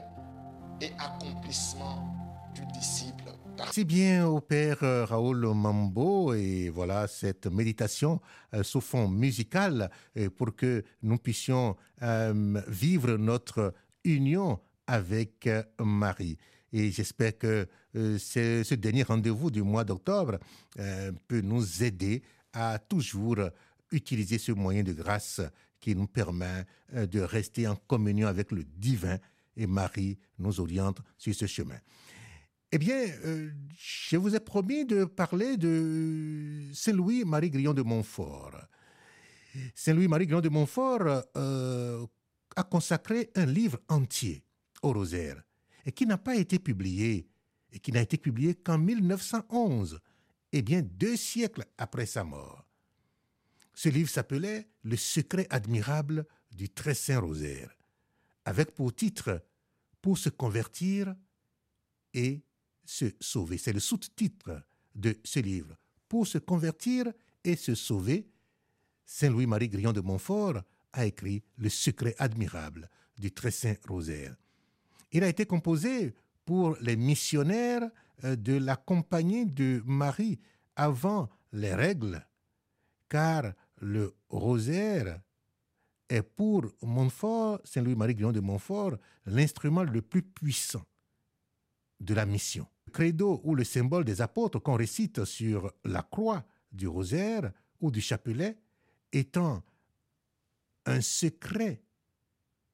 et 0.80 0.90
accomplissement 0.98 2.08
du 2.54 2.64
disciple. 2.66 3.33
Merci 3.56 3.84
bien 3.84 4.26
au 4.26 4.40
Père 4.40 4.82
euh, 4.82 5.04
Raoul 5.04 5.46
Mambo 5.54 6.34
et 6.34 6.70
voilà 6.70 7.06
cette 7.06 7.46
méditation 7.46 8.20
euh, 8.52 8.64
sous 8.64 8.80
fond 8.80 9.08
musical 9.08 9.90
euh, 10.16 10.28
pour 10.28 10.56
que 10.56 10.82
nous 11.02 11.18
puissions 11.18 11.76
vivre 12.68 13.16
notre 13.16 13.72
union 14.04 14.60
avec 14.86 15.48
Marie. 15.80 16.36
Et 16.72 16.90
j'espère 16.90 17.38
que 17.38 17.66
ce 17.94 18.74
dernier 18.74 19.04
rendez-vous 19.04 19.50
du 19.50 19.62
mois 19.62 19.84
d'octobre 19.84 20.38
peut 21.28 21.40
nous 21.40 21.82
aider 21.82 22.22
à 22.52 22.78
toujours 22.78 23.38
utiliser 23.90 24.36
ce 24.36 24.52
moyen 24.52 24.82
de 24.82 24.92
grâce 24.92 25.40
qui 25.80 25.96
nous 25.96 26.08
permet 26.08 26.66
de 26.92 27.20
rester 27.20 27.66
en 27.66 27.76
communion 27.76 28.28
avec 28.28 28.52
le 28.52 28.64
divin 28.64 29.18
et 29.56 29.66
Marie 29.66 30.18
nous 30.38 30.60
oriente 30.60 30.98
sur 31.16 31.34
ce 31.34 31.46
chemin. 31.46 31.78
Eh 32.74 32.78
bien, 32.78 33.06
euh, 33.24 33.52
je 33.76 34.16
vous 34.16 34.34
ai 34.34 34.40
promis 34.40 34.84
de 34.84 35.04
parler 35.04 35.56
de 35.56 36.60
Saint-Louis-Marie 36.72 37.50
Grillon 37.50 37.72
de 37.72 37.82
Montfort. 37.82 38.56
Saint-Louis-Marie 39.76 40.26
Grillon 40.26 40.40
de 40.40 40.48
Montfort 40.48 41.22
euh, 41.36 42.04
a 42.56 42.64
consacré 42.64 43.30
un 43.36 43.46
livre 43.46 43.78
entier 43.88 44.44
au 44.82 44.92
rosaire 44.92 45.40
et 45.86 45.92
qui 45.92 46.04
n'a 46.04 46.18
pas 46.18 46.34
été 46.34 46.58
publié 46.58 47.28
et 47.70 47.78
qui 47.78 47.92
n'a 47.92 48.00
été 48.00 48.16
publié 48.16 48.56
qu'en 48.56 48.78
1911 48.78 50.00
et 50.50 50.62
bien 50.62 50.82
deux 50.82 51.16
siècles 51.16 51.66
après 51.78 52.06
sa 52.06 52.24
mort. 52.24 52.66
Ce 53.72 53.88
livre 53.88 54.10
s'appelait 54.10 54.66
Le 54.82 54.96
secret 54.96 55.46
admirable 55.48 56.26
du 56.50 56.68
très 56.70 56.94
saint 56.94 57.20
rosaire, 57.20 57.72
avec 58.44 58.74
pour 58.74 58.92
titre 58.92 59.44
Pour 60.02 60.18
se 60.18 60.28
convertir 60.28 61.14
et 62.14 62.42
C'est 62.84 63.72
le 63.72 63.80
sous-titre 63.80 64.62
de 64.94 65.16
ce 65.24 65.40
livre. 65.40 65.76
Pour 66.08 66.26
se 66.26 66.38
convertir 66.38 67.06
et 67.42 67.56
se 67.56 67.74
sauver, 67.74 68.28
Saint 69.04 69.30
Louis-Marie 69.30 69.68
Grillon 69.68 69.92
de 69.92 70.00
Montfort 70.00 70.62
a 70.92 71.06
écrit 71.06 71.42
Le 71.56 71.68
secret 71.68 72.14
admirable 72.18 72.88
du 73.18 73.32
très 73.32 73.50
saint 73.50 73.74
rosaire. 73.88 74.36
Il 75.12 75.24
a 75.24 75.28
été 75.28 75.46
composé 75.46 76.14
pour 76.44 76.76
les 76.80 76.96
missionnaires 76.96 77.88
euh, 78.24 78.36
de 78.36 78.54
la 78.54 78.76
compagnie 78.76 79.46
de 79.46 79.82
Marie 79.84 80.38
avant 80.76 81.28
les 81.52 81.74
règles, 81.74 82.26
car 83.08 83.52
le 83.80 84.14
rosaire 84.28 85.20
est 86.08 86.22
pour 86.22 86.64
Montfort, 86.82 87.60
Saint-Louis-Marie 87.64 88.14
Guillaume 88.14 88.32
de 88.32 88.40
Montfort, 88.40 88.96
l'instrument 89.26 89.84
le 89.84 90.02
plus 90.02 90.22
puissant 90.22 90.84
de 92.00 92.14
la 92.14 92.26
mission. 92.26 92.66
Le 92.86 92.92
credo 92.92 93.40
ou 93.44 93.54
le 93.54 93.64
symbole 93.64 94.04
des 94.04 94.20
apôtres 94.20 94.60
qu'on 94.60 94.74
récite 94.74 95.24
sur 95.24 95.72
la 95.84 96.02
croix 96.02 96.44
du 96.72 96.86
rosaire 96.86 97.52
ou 97.80 97.90
du 97.90 98.00
chapelet 98.00 98.58
étant 99.12 99.62
un 100.86 101.00
secret 101.00 101.82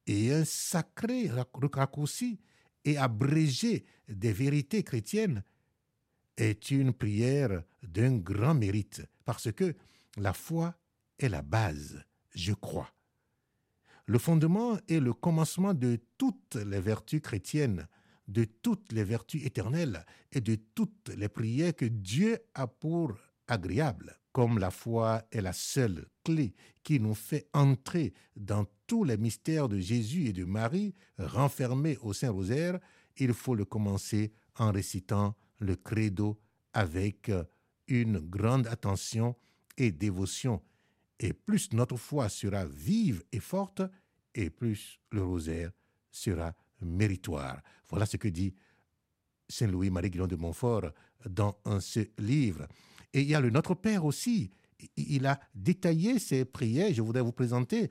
et 0.07 0.33
un 0.33 0.45
sacré 0.45 1.31
raccourci 1.31 2.41
et 2.85 2.97
abrégé 2.97 3.85
des 4.09 4.33
vérités 4.33 4.83
chrétiennes 4.83 5.45
est 6.37 6.71
une 6.71 6.93
prière 6.93 7.63
d'un 7.83 8.17
grand 8.17 8.55
mérite 8.55 9.03
parce 9.25 9.53
que 9.53 9.75
la 10.17 10.33
foi 10.33 10.75
est 11.19 11.29
la 11.29 11.43
base, 11.43 12.03
je 12.35 12.53
crois. 12.53 12.93
Le 14.07 14.19
fondement 14.19 14.79
est 14.89 14.99
le 14.99 15.13
commencement 15.13 15.75
de 15.75 16.01
toutes 16.19 16.57
les 16.57 16.81
vertus 16.81 17.21
chrétiennes, 17.21 17.87
de 18.31 18.45
toutes 18.45 18.93
les 18.93 19.05
vertus 19.05 19.45
éternelles 19.45 20.07
et 20.33 20.41
de 20.41 20.55
toutes 20.55 21.11
les 21.17 21.29
prières 21.29 21.75
que 21.75 21.85
Dieu 21.85 22.39
a 22.55 22.67
pour 22.67 23.13
agréables. 23.49 24.17
Comme 24.33 24.61
la 24.61 24.71
foi 24.71 25.25
est 25.33 25.41
la 25.41 25.53
seule 25.53 26.07
clé 26.25 26.55
qui 26.85 27.01
nous 27.01 27.15
fait 27.15 27.49
entrer 27.53 28.15
dans 28.37 28.65
tous 28.87 29.03
les 29.03 29.17
mystères 29.17 29.69
de 29.69 29.81
Jésus 29.81 30.29
et 30.29 30.33
de 30.33 30.45
Marie 30.45 30.95
renfermés 31.19 31.99
au 32.03 32.13
Saint-Rosaire, 32.13 32.79
il 33.17 33.35
faut 33.35 33.57
le 33.57 33.65
commencer 33.65 34.33
en 34.57 34.71
récitant 34.71 35.35
le 35.59 35.75
credo 35.75 36.41
avec 36.73 37.33
une 37.89 38.21
grande 38.21 38.69
attention 38.69 39.35
et 39.77 39.91
dévotion. 39.91 40.63
Et 41.19 41.33
plus 41.33 41.73
notre 41.73 41.97
foi 41.97 42.29
sera 42.29 42.65
vive 42.65 43.25
et 43.33 43.41
forte, 43.41 43.83
et 44.35 44.49
plus 44.49 45.01
le 45.11 45.25
rosaire 45.25 45.73
sera 46.13 46.55
méritoire. 46.81 47.61
Voilà 47.89 48.07
ce 48.07 48.17
que 48.17 48.29
dit 48.29 48.55
Saint 49.49 49.67
Louis-Marie 49.67 50.11
Guillaume 50.11 50.29
de 50.29 50.37
Montfort 50.37 50.91
dans 51.29 51.57
ce 51.81 52.01
livre. 52.19 52.67
Et 53.13 53.23
il 53.23 53.29
y 53.29 53.35
a 53.35 53.41
le 53.41 53.51
Notre 53.51 53.75
Père 53.75 54.05
aussi. 54.05 54.51
Il 54.97 55.27
a 55.27 55.39
détaillé 55.55 56.19
ses 56.19 56.45
prières. 56.45 56.95
Je 56.95 57.03
voudrais 57.03 57.23
vous 57.23 57.33
présenter 57.33 57.91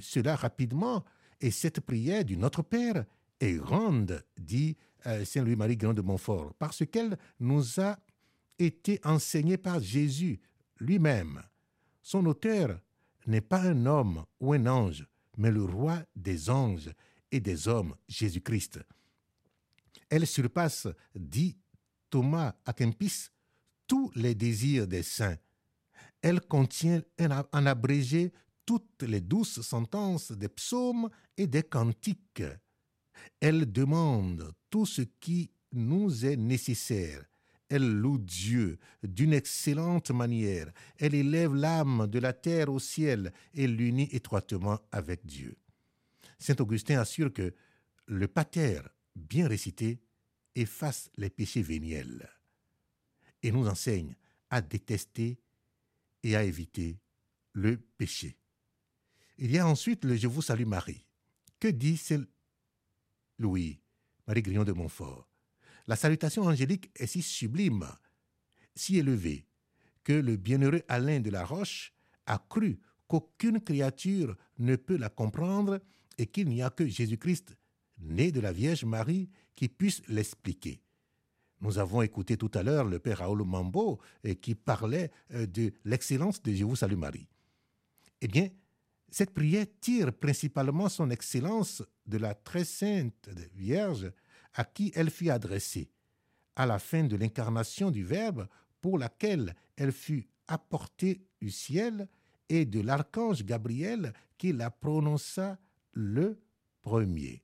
cela 0.00 0.34
rapidement. 0.36 1.04
Et 1.40 1.50
cette 1.50 1.80
prière 1.80 2.24
du 2.24 2.36
Notre 2.36 2.62
Père 2.62 3.04
est 3.40 3.54
grande, 3.54 4.24
dit 4.36 4.76
euh, 5.06 5.24
Saint 5.24 5.42
Louis-Marie 5.42 5.76
Guillaume 5.76 5.94
de 5.94 6.02
Montfort, 6.02 6.54
parce 6.58 6.84
qu'elle 6.86 7.16
nous 7.38 7.80
a 7.80 7.96
été 8.58 9.00
enseignée 9.04 9.56
par 9.56 9.80
Jésus 9.80 10.40
lui-même. 10.80 11.42
Son 12.02 12.26
auteur 12.26 12.80
n'est 13.26 13.40
pas 13.40 13.62
un 13.62 13.86
homme 13.86 14.24
ou 14.40 14.54
un 14.54 14.66
ange, 14.66 15.06
mais 15.36 15.50
le 15.50 15.64
roi 15.64 16.02
des 16.16 16.50
anges 16.50 16.90
et 17.30 17.40
des 17.40 17.68
hommes, 17.68 17.94
Jésus-Christ. 18.08 18.80
Elle 20.10 20.26
surpasse, 20.26 20.88
dit 21.14 21.56
Thomas 22.10 22.54
à 22.64 22.72
Kempis, 22.72 23.28
tous 23.86 24.10
les 24.14 24.34
désirs 24.34 24.86
des 24.86 25.02
saints. 25.02 25.36
Elle 26.22 26.40
contient 26.40 27.02
en 27.52 27.66
abrégé 27.66 28.32
toutes 28.66 29.02
les 29.02 29.20
douces 29.20 29.60
sentences 29.62 30.32
des 30.32 30.48
psaumes 30.48 31.08
et 31.36 31.46
des 31.46 31.62
cantiques. 31.62 32.42
Elle 33.40 33.70
demande 33.70 34.52
tout 34.70 34.86
ce 34.86 35.02
qui 35.02 35.50
nous 35.72 36.24
est 36.24 36.36
nécessaire. 36.36 37.24
Elle 37.68 37.88
loue 37.88 38.18
Dieu 38.18 38.78
d'une 39.02 39.34
excellente 39.34 40.10
manière. 40.10 40.70
Elle 40.96 41.14
élève 41.14 41.54
l'âme 41.54 42.06
de 42.06 42.18
la 42.18 42.32
terre 42.32 42.72
au 42.72 42.78
ciel 42.78 43.32
et 43.54 43.66
l'unit 43.66 44.08
étroitement 44.12 44.80
avec 44.90 45.26
Dieu. 45.26 45.56
Saint 46.38 46.56
Augustin 46.60 47.00
assure 47.00 47.32
que 47.32 47.54
le 48.06 48.28
pater 48.28 48.80
bien 49.14 49.48
récité 49.48 50.00
efface 50.54 51.10
les 51.16 51.30
péchés 51.30 51.62
véniels 51.62 52.28
et 53.42 53.52
nous 53.52 53.66
enseigne 53.68 54.16
à 54.50 54.60
détester 54.60 55.38
et 56.22 56.36
à 56.36 56.42
éviter 56.42 56.98
le 57.52 57.76
péché. 57.76 58.38
Il 59.36 59.50
y 59.50 59.58
a 59.58 59.66
ensuite 59.66 60.04
le 60.04 60.16
Je 60.16 60.26
vous 60.26 60.42
salue 60.42 60.66
Marie. 60.66 61.06
Que 61.60 61.68
dit 61.68 62.00
Louis, 63.38 63.80
Marie 64.26 64.42
Grillon 64.42 64.64
de 64.64 64.72
Montfort? 64.72 65.28
La 65.86 65.96
salutation 65.96 66.42
angélique 66.42 66.90
est 66.94 67.06
si 67.06 67.22
sublime, 67.22 67.86
si 68.74 68.98
élevée, 68.98 69.46
que 70.04 70.12
le 70.12 70.36
bienheureux 70.36 70.82
Alain 70.88 71.20
de 71.20 71.30
la 71.30 71.44
Roche 71.44 71.92
a 72.26 72.38
cru 72.38 72.80
qu'aucune 73.06 73.60
créature 73.60 74.36
ne 74.58 74.76
peut 74.76 74.96
la 74.96 75.08
comprendre 75.08 75.80
et 76.18 76.26
qu'il 76.26 76.48
n'y 76.48 76.62
a 76.62 76.70
que 76.70 76.86
Jésus-Christ, 76.86 77.56
né 78.00 78.30
de 78.32 78.40
la 78.40 78.52
Vierge 78.52 78.84
Marie, 78.84 79.30
qui 79.54 79.68
puisse 79.68 80.02
l'expliquer. 80.08 80.80
Nous 81.60 81.78
avons 81.78 82.02
écouté 82.02 82.36
tout 82.36 82.50
à 82.54 82.62
l'heure 82.62 82.84
le 82.84 82.98
père 82.98 83.18
Raoul 83.18 83.42
Mambo 83.44 83.98
euh, 84.26 84.34
qui 84.34 84.54
parlait 84.54 85.10
euh, 85.32 85.46
de 85.46 85.72
l'excellence 85.84 86.40
de 86.42 86.52
Je 86.52 86.64
vous 86.64 86.76
salue 86.76 86.96
Marie. 86.96 87.28
Eh 88.20 88.28
bien, 88.28 88.48
cette 89.10 89.32
prière 89.32 89.66
tire 89.80 90.12
principalement 90.12 90.88
son 90.88 91.10
excellence 91.10 91.82
de 92.06 92.18
la 92.18 92.34
très 92.34 92.64
sainte 92.64 93.28
Vierge 93.54 94.12
à 94.54 94.64
qui 94.64 94.92
elle 94.94 95.10
fut 95.10 95.30
adressée, 95.30 95.90
à 96.56 96.66
la 96.66 96.78
fin 96.78 97.04
de 97.04 97.16
l'incarnation 97.16 97.90
du 97.90 98.04
Verbe 98.04 98.48
pour 98.80 98.98
laquelle 98.98 99.54
elle 99.76 99.92
fut 99.92 100.28
apportée 100.46 101.22
du 101.40 101.50
ciel 101.50 102.08
et 102.48 102.64
de 102.64 102.80
l'archange 102.80 103.44
Gabriel 103.44 104.12
qui 104.36 104.52
la 104.52 104.70
prononça 104.70 105.58
le 105.92 106.40
premier. 106.82 107.42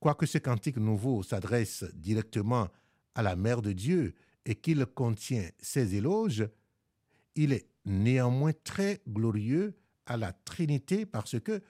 Quoique 0.00 0.26
ce 0.26 0.38
cantique 0.38 0.78
nouveau 0.78 1.22
s'adresse 1.22 1.84
directement 1.94 2.68
à 3.14 3.22
la 3.22 3.36
Mère 3.36 3.62
de 3.62 3.72
Dieu 3.72 4.14
et 4.44 4.56
qu'il 4.56 4.84
contient 4.86 5.48
ses 5.60 5.94
éloges, 5.94 6.48
il 7.36 7.52
est 7.52 7.68
néanmoins 7.84 8.52
très 8.64 9.00
glorieux 9.08 9.78
à 10.06 10.16
la 10.16 10.32
Trinité 10.32 11.06
parce 11.06 11.38
que 11.40 11.62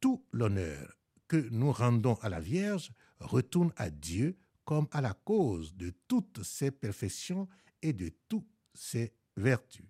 tout 0.00 0.24
l'honneur 0.32 0.98
que 1.28 1.48
nous 1.50 1.72
rendons 1.72 2.14
à 2.16 2.28
la 2.28 2.40
Vierge 2.40 2.92
retourne 3.20 3.72
à 3.76 3.90
Dieu 3.90 4.36
comme 4.64 4.88
à 4.90 5.00
la 5.00 5.14
cause 5.14 5.74
de 5.76 5.94
toutes 6.08 6.42
ses 6.42 6.70
perfections 6.70 7.48
et 7.82 7.92
de 7.92 8.10
toutes 8.28 8.50
ses 8.74 9.14
vertus. 9.36 9.86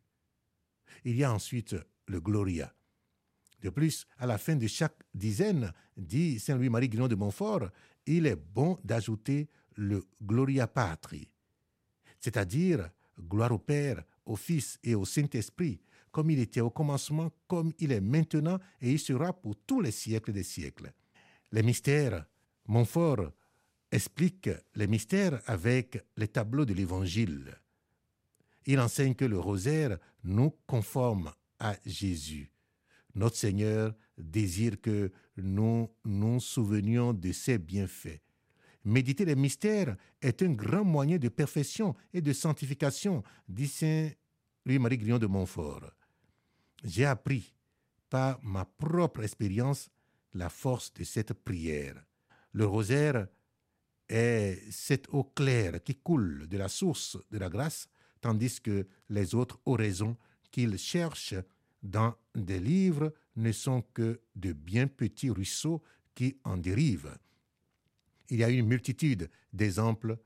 Il 1.04 1.16
y 1.16 1.24
a 1.24 1.32
ensuite 1.32 1.74
le 2.06 2.20
Gloria. 2.20 2.75
De 3.62 3.70
plus, 3.70 4.06
à 4.18 4.26
la 4.26 4.38
fin 4.38 4.56
de 4.56 4.66
chaque 4.66 5.02
dizaine, 5.14 5.72
dit 5.96 6.38
Saint 6.38 6.56
Louis-Marie 6.56 6.88
Guillaume 6.88 7.08
de 7.08 7.14
Montfort, 7.14 7.70
il 8.06 8.26
est 8.26 8.36
bon 8.36 8.78
d'ajouter 8.84 9.48
le 9.76 10.04
Gloria 10.22 10.66
Patri, 10.66 11.28
c'est-à-dire 12.20 12.90
gloire 13.20 13.52
au 13.52 13.58
Père, 13.58 14.02
au 14.24 14.36
Fils 14.36 14.78
et 14.82 14.94
au 14.94 15.04
Saint-Esprit, 15.04 15.80
comme 16.10 16.30
il 16.30 16.38
était 16.38 16.60
au 16.60 16.70
commencement, 16.70 17.30
comme 17.46 17.72
il 17.78 17.92
est 17.92 18.00
maintenant 18.00 18.58
et 18.80 18.92
il 18.92 18.98
sera 18.98 19.32
pour 19.32 19.56
tous 19.66 19.80
les 19.80 19.90
siècles 19.90 20.32
des 20.32 20.42
siècles. 20.42 20.92
Les 21.52 21.62
mystères, 21.62 22.24
Montfort 22.66 23.32
explique 23.90 24.50
les 24.74 24.86
mystères 24.86 25.40
avec 25.46 26.02
les 26.16 26.28
tableaux 26.28 26.64
de 26.64 26.74
l'Évangile. 26.74 27.54
Il 28.66 28.80
enseigne 28.80 29.14
que 29.14 29.24
le 29.24 29.38
rosaire 29.38 29.98
nous 30.24 30.50
conforme 30.66 31.32
à 31.58 31.76
Jésus. 31.84 32.50
Notre 33.16 33.36
Seigneur 33.36 33.92
désire 34.16 34.80
que 34.80 35.10
nous 35.36 35.90
nous 36.04 36.38
souvenions 36.38 37.12
de 37.12 37.32
ses 37.32 37.58
bienfaits. 37.58 38.20
Méditer 38.84 39.24
les 39.24 39.34
mystères 39.34 39.96
est 40.22 40.42
un 40.42 40.52
grand 40.52 40.84
moyen 40.84 41.18
de 41.18 41.28
perfection 41.28 41.96
et 42.14 42.20
de 42.20 42.32
sanctification, 42.32 43.24
dit 43.48 43.66
Saint 43.66 44.10
Louis-Marie 44.64 44.98
Grillon 44.98 45.18
de 45.18 45.26
Montfort 45.26 45.90
j'ai 46.86 47.04
appris 47.04 47.54
par 48.08 48.38
ma 48.42 48.64
propre 48.64 49.22
expérience 49.22 49.90
la 50.34 50.48
force 50.48 50.92
de 50.94 51.04
cette 51.04 51.32
prière. 51.32 52.02
Le 52.52 52.66
rosaire 52.66 53.26
est 54.08 54.62
cette 54.70 55.08
eau 55.12 55.24
claire 55.24 55.82
qui 55.82 55.96
coule 55.96 56.46
de 56.48 56.56
la 56.56 56.68
source 56.68 57.18
de 57.30 57.38
la 57.38 57.48
grâce, 57.48 57.88
tandis 58.20 58.60
que 58.60 58.86
les 59.08 59.34
autres 59.34 59.60
oraisons 59.66 60.16
qu'ils 60.50 60.78
cherchent 60.78 61.34
dans 61.86 62.14
des 62.34 62.60
livres 62.60 63.14
ne 63.36 63.52
sont 63.52 63.82
que 63.94 64.20
de 64.34 64.52
bien 64.52 64.86
petits 64.86 65.30
ruisseaux 65.30 65.82
qui 66.14 66.38
en 66.44 66.56
dérivent. 66.56 67.16
Il 68.28 68.38
y 68.38 68.44
a 68.44 68.50
une 68.50 68.66
multitude 68.66 69.30
d'exemples 69.52 70.18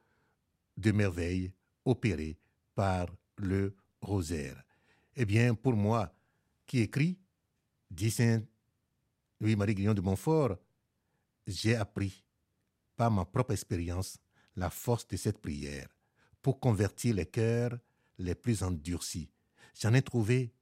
de 0.76 0.92
merveilles 0.92 1.52
opérées 1.84 2.38
par 2.74 3.08
le 3.36 3.76
rosaire. 4.00 4.62
Eh 5.16 5.24
bien, 5.24 5.54
pour 5.54 5.74
moi, 5.74 6.14
qui 6.66 6.80
écrit, 6.80 7.18
dit 7.90 8.10
Saint 8.10 8.42
Louis-Marie 9.40 9.74
Guillaume 9.74 9.94
de 9.94 10.00
Montfort, 10.00 10.56
j'ai 11.46 11.74
appris 11.74 12.24
par 12.96 13.10
ma 13.10 13.24
propre 13.24 13.52
expérience 13.52 14.18
la 14.56 14.70
force 14.70 15.06
de 15.08 15.16
cette 15.16 15.38
prière 15.38 15.88
pour 16.40 16.60
convertir 16.60 17.14
les 17.14 17.26
cœurs 17.26 17.76
les 18.18 18.34
plus 18.34 18.62
endurcis. 18.62 19.30
J'en 19.78 19.94
ai 19.94 20.02
trouvé 20.02 20.54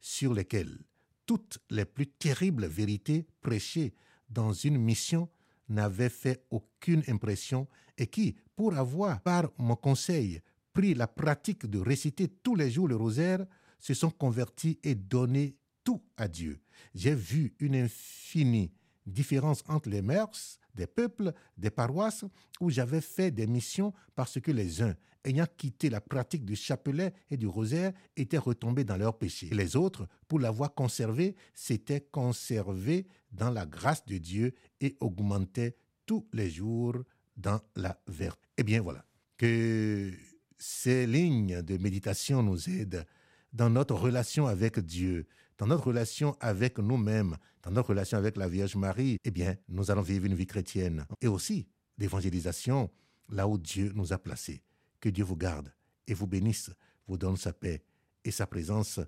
sur 0.00 0.34
lesquels 0.34 0.78
toutes 1.26 1.58
les 1.70 1.84
plus 1.84 2.06
terribles 2.06 2.66
vérités 2.66 3.26
prêchées 3.40 3.94
dans 4.28 4.52
une 4.52 4.78
mission 4.78 5.28
n'avaient 5.68 6.08
fait 6.08 6.44
aucune 6.50 7.02
impression 7.08 7.68
et 7.96 8.06
qui, 8.06 8.36
pour 8.56 8.74
avoir, 8.74 9.20
par 9.20 9.50
mon 9.58 9.76
conseil, 9.76 10.40
pris 10.72 10.94
la 10.94 11.06
pratique 11.06 11.66
de 11.66 11.78
réciter 11.78 12.28
tous 12.28 12.54
les 12.54 12.70
jours 12.70 12.88
le 12.88 12.96
rosaire, 12.96 13.44
se 13.78 13.94
sont 13.94 14.10
convertis 14.10 14.78
et 14.82 14.94
donné 14.94 15.56
tout 15.84 16.02
à 16.16 16.28
Dieu. 16.28 16.60
J'ai 16.94 17.14
vu 17.14 17.54
une 17.58 17.76
infinie 17.76 18.72
différence 19.06 19.64
entre 19.68 19.88
les 19.88 20.02
mœurs 20.02 20.59
des 20.74 20.86
peuples, 20.86 21.32
des 21.56 21.70
paroisses, 21.70 22.24
où 22.60 22.70
j'avais 22.70 23.00
fait 23.00 23.30
des 23.30 23.46
missions 23.46 23.92
parce 24.14 24.40
que 24.40 24.50
les 24.50 24.82
uns, 24.82 24.94
ayant 25.24 25.46
quitté 25.56 25.90
la 25.90 26.00
pratique 26.00 26.44
du 26.44 26.56
chapelet 26.56 27.12
et 27.30 27.36
du 27.36 27.46
rosaire, 27.46 27.92
étaient 28.16 28.38
retombés 28.38 28.84
dans 28.84 28.96
leurs 28.96 29.18
péchés. 29.18 29.50
Les 29.52 29.76
autres, 29.76 30.06
pour 30.28 30.38
l'avoir 30.38 30.74
conservé, 30.74 31.36
s'étaient 31.54 32.06
conservés 32.10 33.06
dans 33.32 33.50
la 33.50 33.66
grâce 33.66 34.04
de 34.06 34.18
Dieu 34.18 34.54
et 34.80 34.96
augmentaient 35.00 35.76
tous 36.06 36.26
les 36.32 36.50
jours 36.50 36.96
dans 37.36 37.60
la 37.76 38.00
vertu. 38.06 38.48
Eh 38.56 38.62
bien 38.62 38.80
voilà, 38.80 39.04
que 39.36 40.12
ces 40.58 41.06
lignes 41.06 41.62
de 41.62 41.76
méditation 41.78 42.42
nous 42.42 42.68
aident 42.68 43.06
dans 43.52 43.70
notre 43.70 43.94
relation 43.94 44.46
avec 44.46 44.78
Dieu, 44.80 45.26
dans 45.60 45.66
notre 45.66 45.88
relation 45.88 46.34
avec 46.40 46.78
nous-mêmes, 46.78 47.36
dans 47.62 47.70
notre 47.70 47.90
relation 47.90 48.16
avec 48.16 48.38
la 48.38 48.48
Vierge 48.48 48.76
Marie, 48.76 49.18
eh 49.22 49.30
bien, 49.30 49.56
nous 49.68 49.90
allons 49.90 50.00
vivre 50.00 50.24
une 50.24 50.34
vie 50.34 50.46
chrétienne. 50.46 51.04
Et 51.20 51.28
aussi 51.28 51.68
d'évangélisation 51.98 52.90
là 53.28 53.46
où 53.46 53.58
Dieu 53.58 53.92
nous 53.94 54.14
a 54.14 54.18
placés. 54.18 54.62
Que 55.00 55.10
Dieu 55.10 55.22
vous 55.22 55.36
garde 55.36 55.70
et 56.06 56.14
vous 56.14 56.26
bénisse, 56.26 56.70
vous 57.06 57.18
donne 57.18 57.36
sa 57.36 57.52
paix 57.52 57.82
et 58.24 58.30
sa 58.30 58.46
présence 58.46 59.00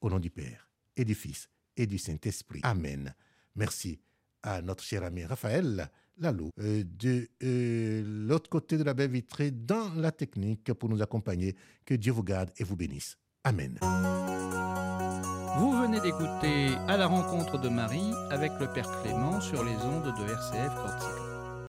au 0.00 0.08
nom 0.08 0.18
du 0.18 0.30
Père 0.30 0.70
et 0.96 1.04
du 1.04 1.14
Fils 1.14 1.50
et 1.76 1.86
du 1.86 1.98
Saint-Esprit. 1.98 2.60
Amen. 2.62 3.14
Merci 3.54 4.00
à 4.42 4.62
notre 4.62 4.82
cher 4.82 5.02
ami 5.02 5.26
Raphaël 5.26 5.90
Lalou 6.16 6.48
euh, 6.58 6.84
de 6.84 7.28
euh, 7.42 8.26
l'autre 8.26 8.48
côté 8.48 8.78
de 8.78 8.82
la 8.82 8.94
baie 8.94 9.08
vitrée 9.08 9.50
dans 9.50 9.92
la 9.94 10.10
technique 10.10 10.72
pour 10.72 10.88
nous 10.88 11.02
accompagner. 11.02 11.54
Que 11.84 11.94
Dieu 11.94 12.12
vous 12.12 12.24
garde 12.24 12.50
et 12.56 12.64
vous 12.64 12.76
bénisse. 12.76 13.18
Amen. 13.44 13.78
Vous 15.56 15.72
venez 15.72 16.00
d'écouter 16.00 16.76
À 16.86 16.96
la 16.96 17.06
rencontre 17.06 17.58
de 17.58 17.68
Marie 17.68 18.12
avec 18.30 18.52
le 18.60 18.66
Père 18.66 18.88
Clément 19.02 19.40
sur 19.40 19.64
les 19.64 19.76
ondes 19.76 20.14
de 20.18 20.30
RCF 20.30 20.74
Corsica. 20.82 21.27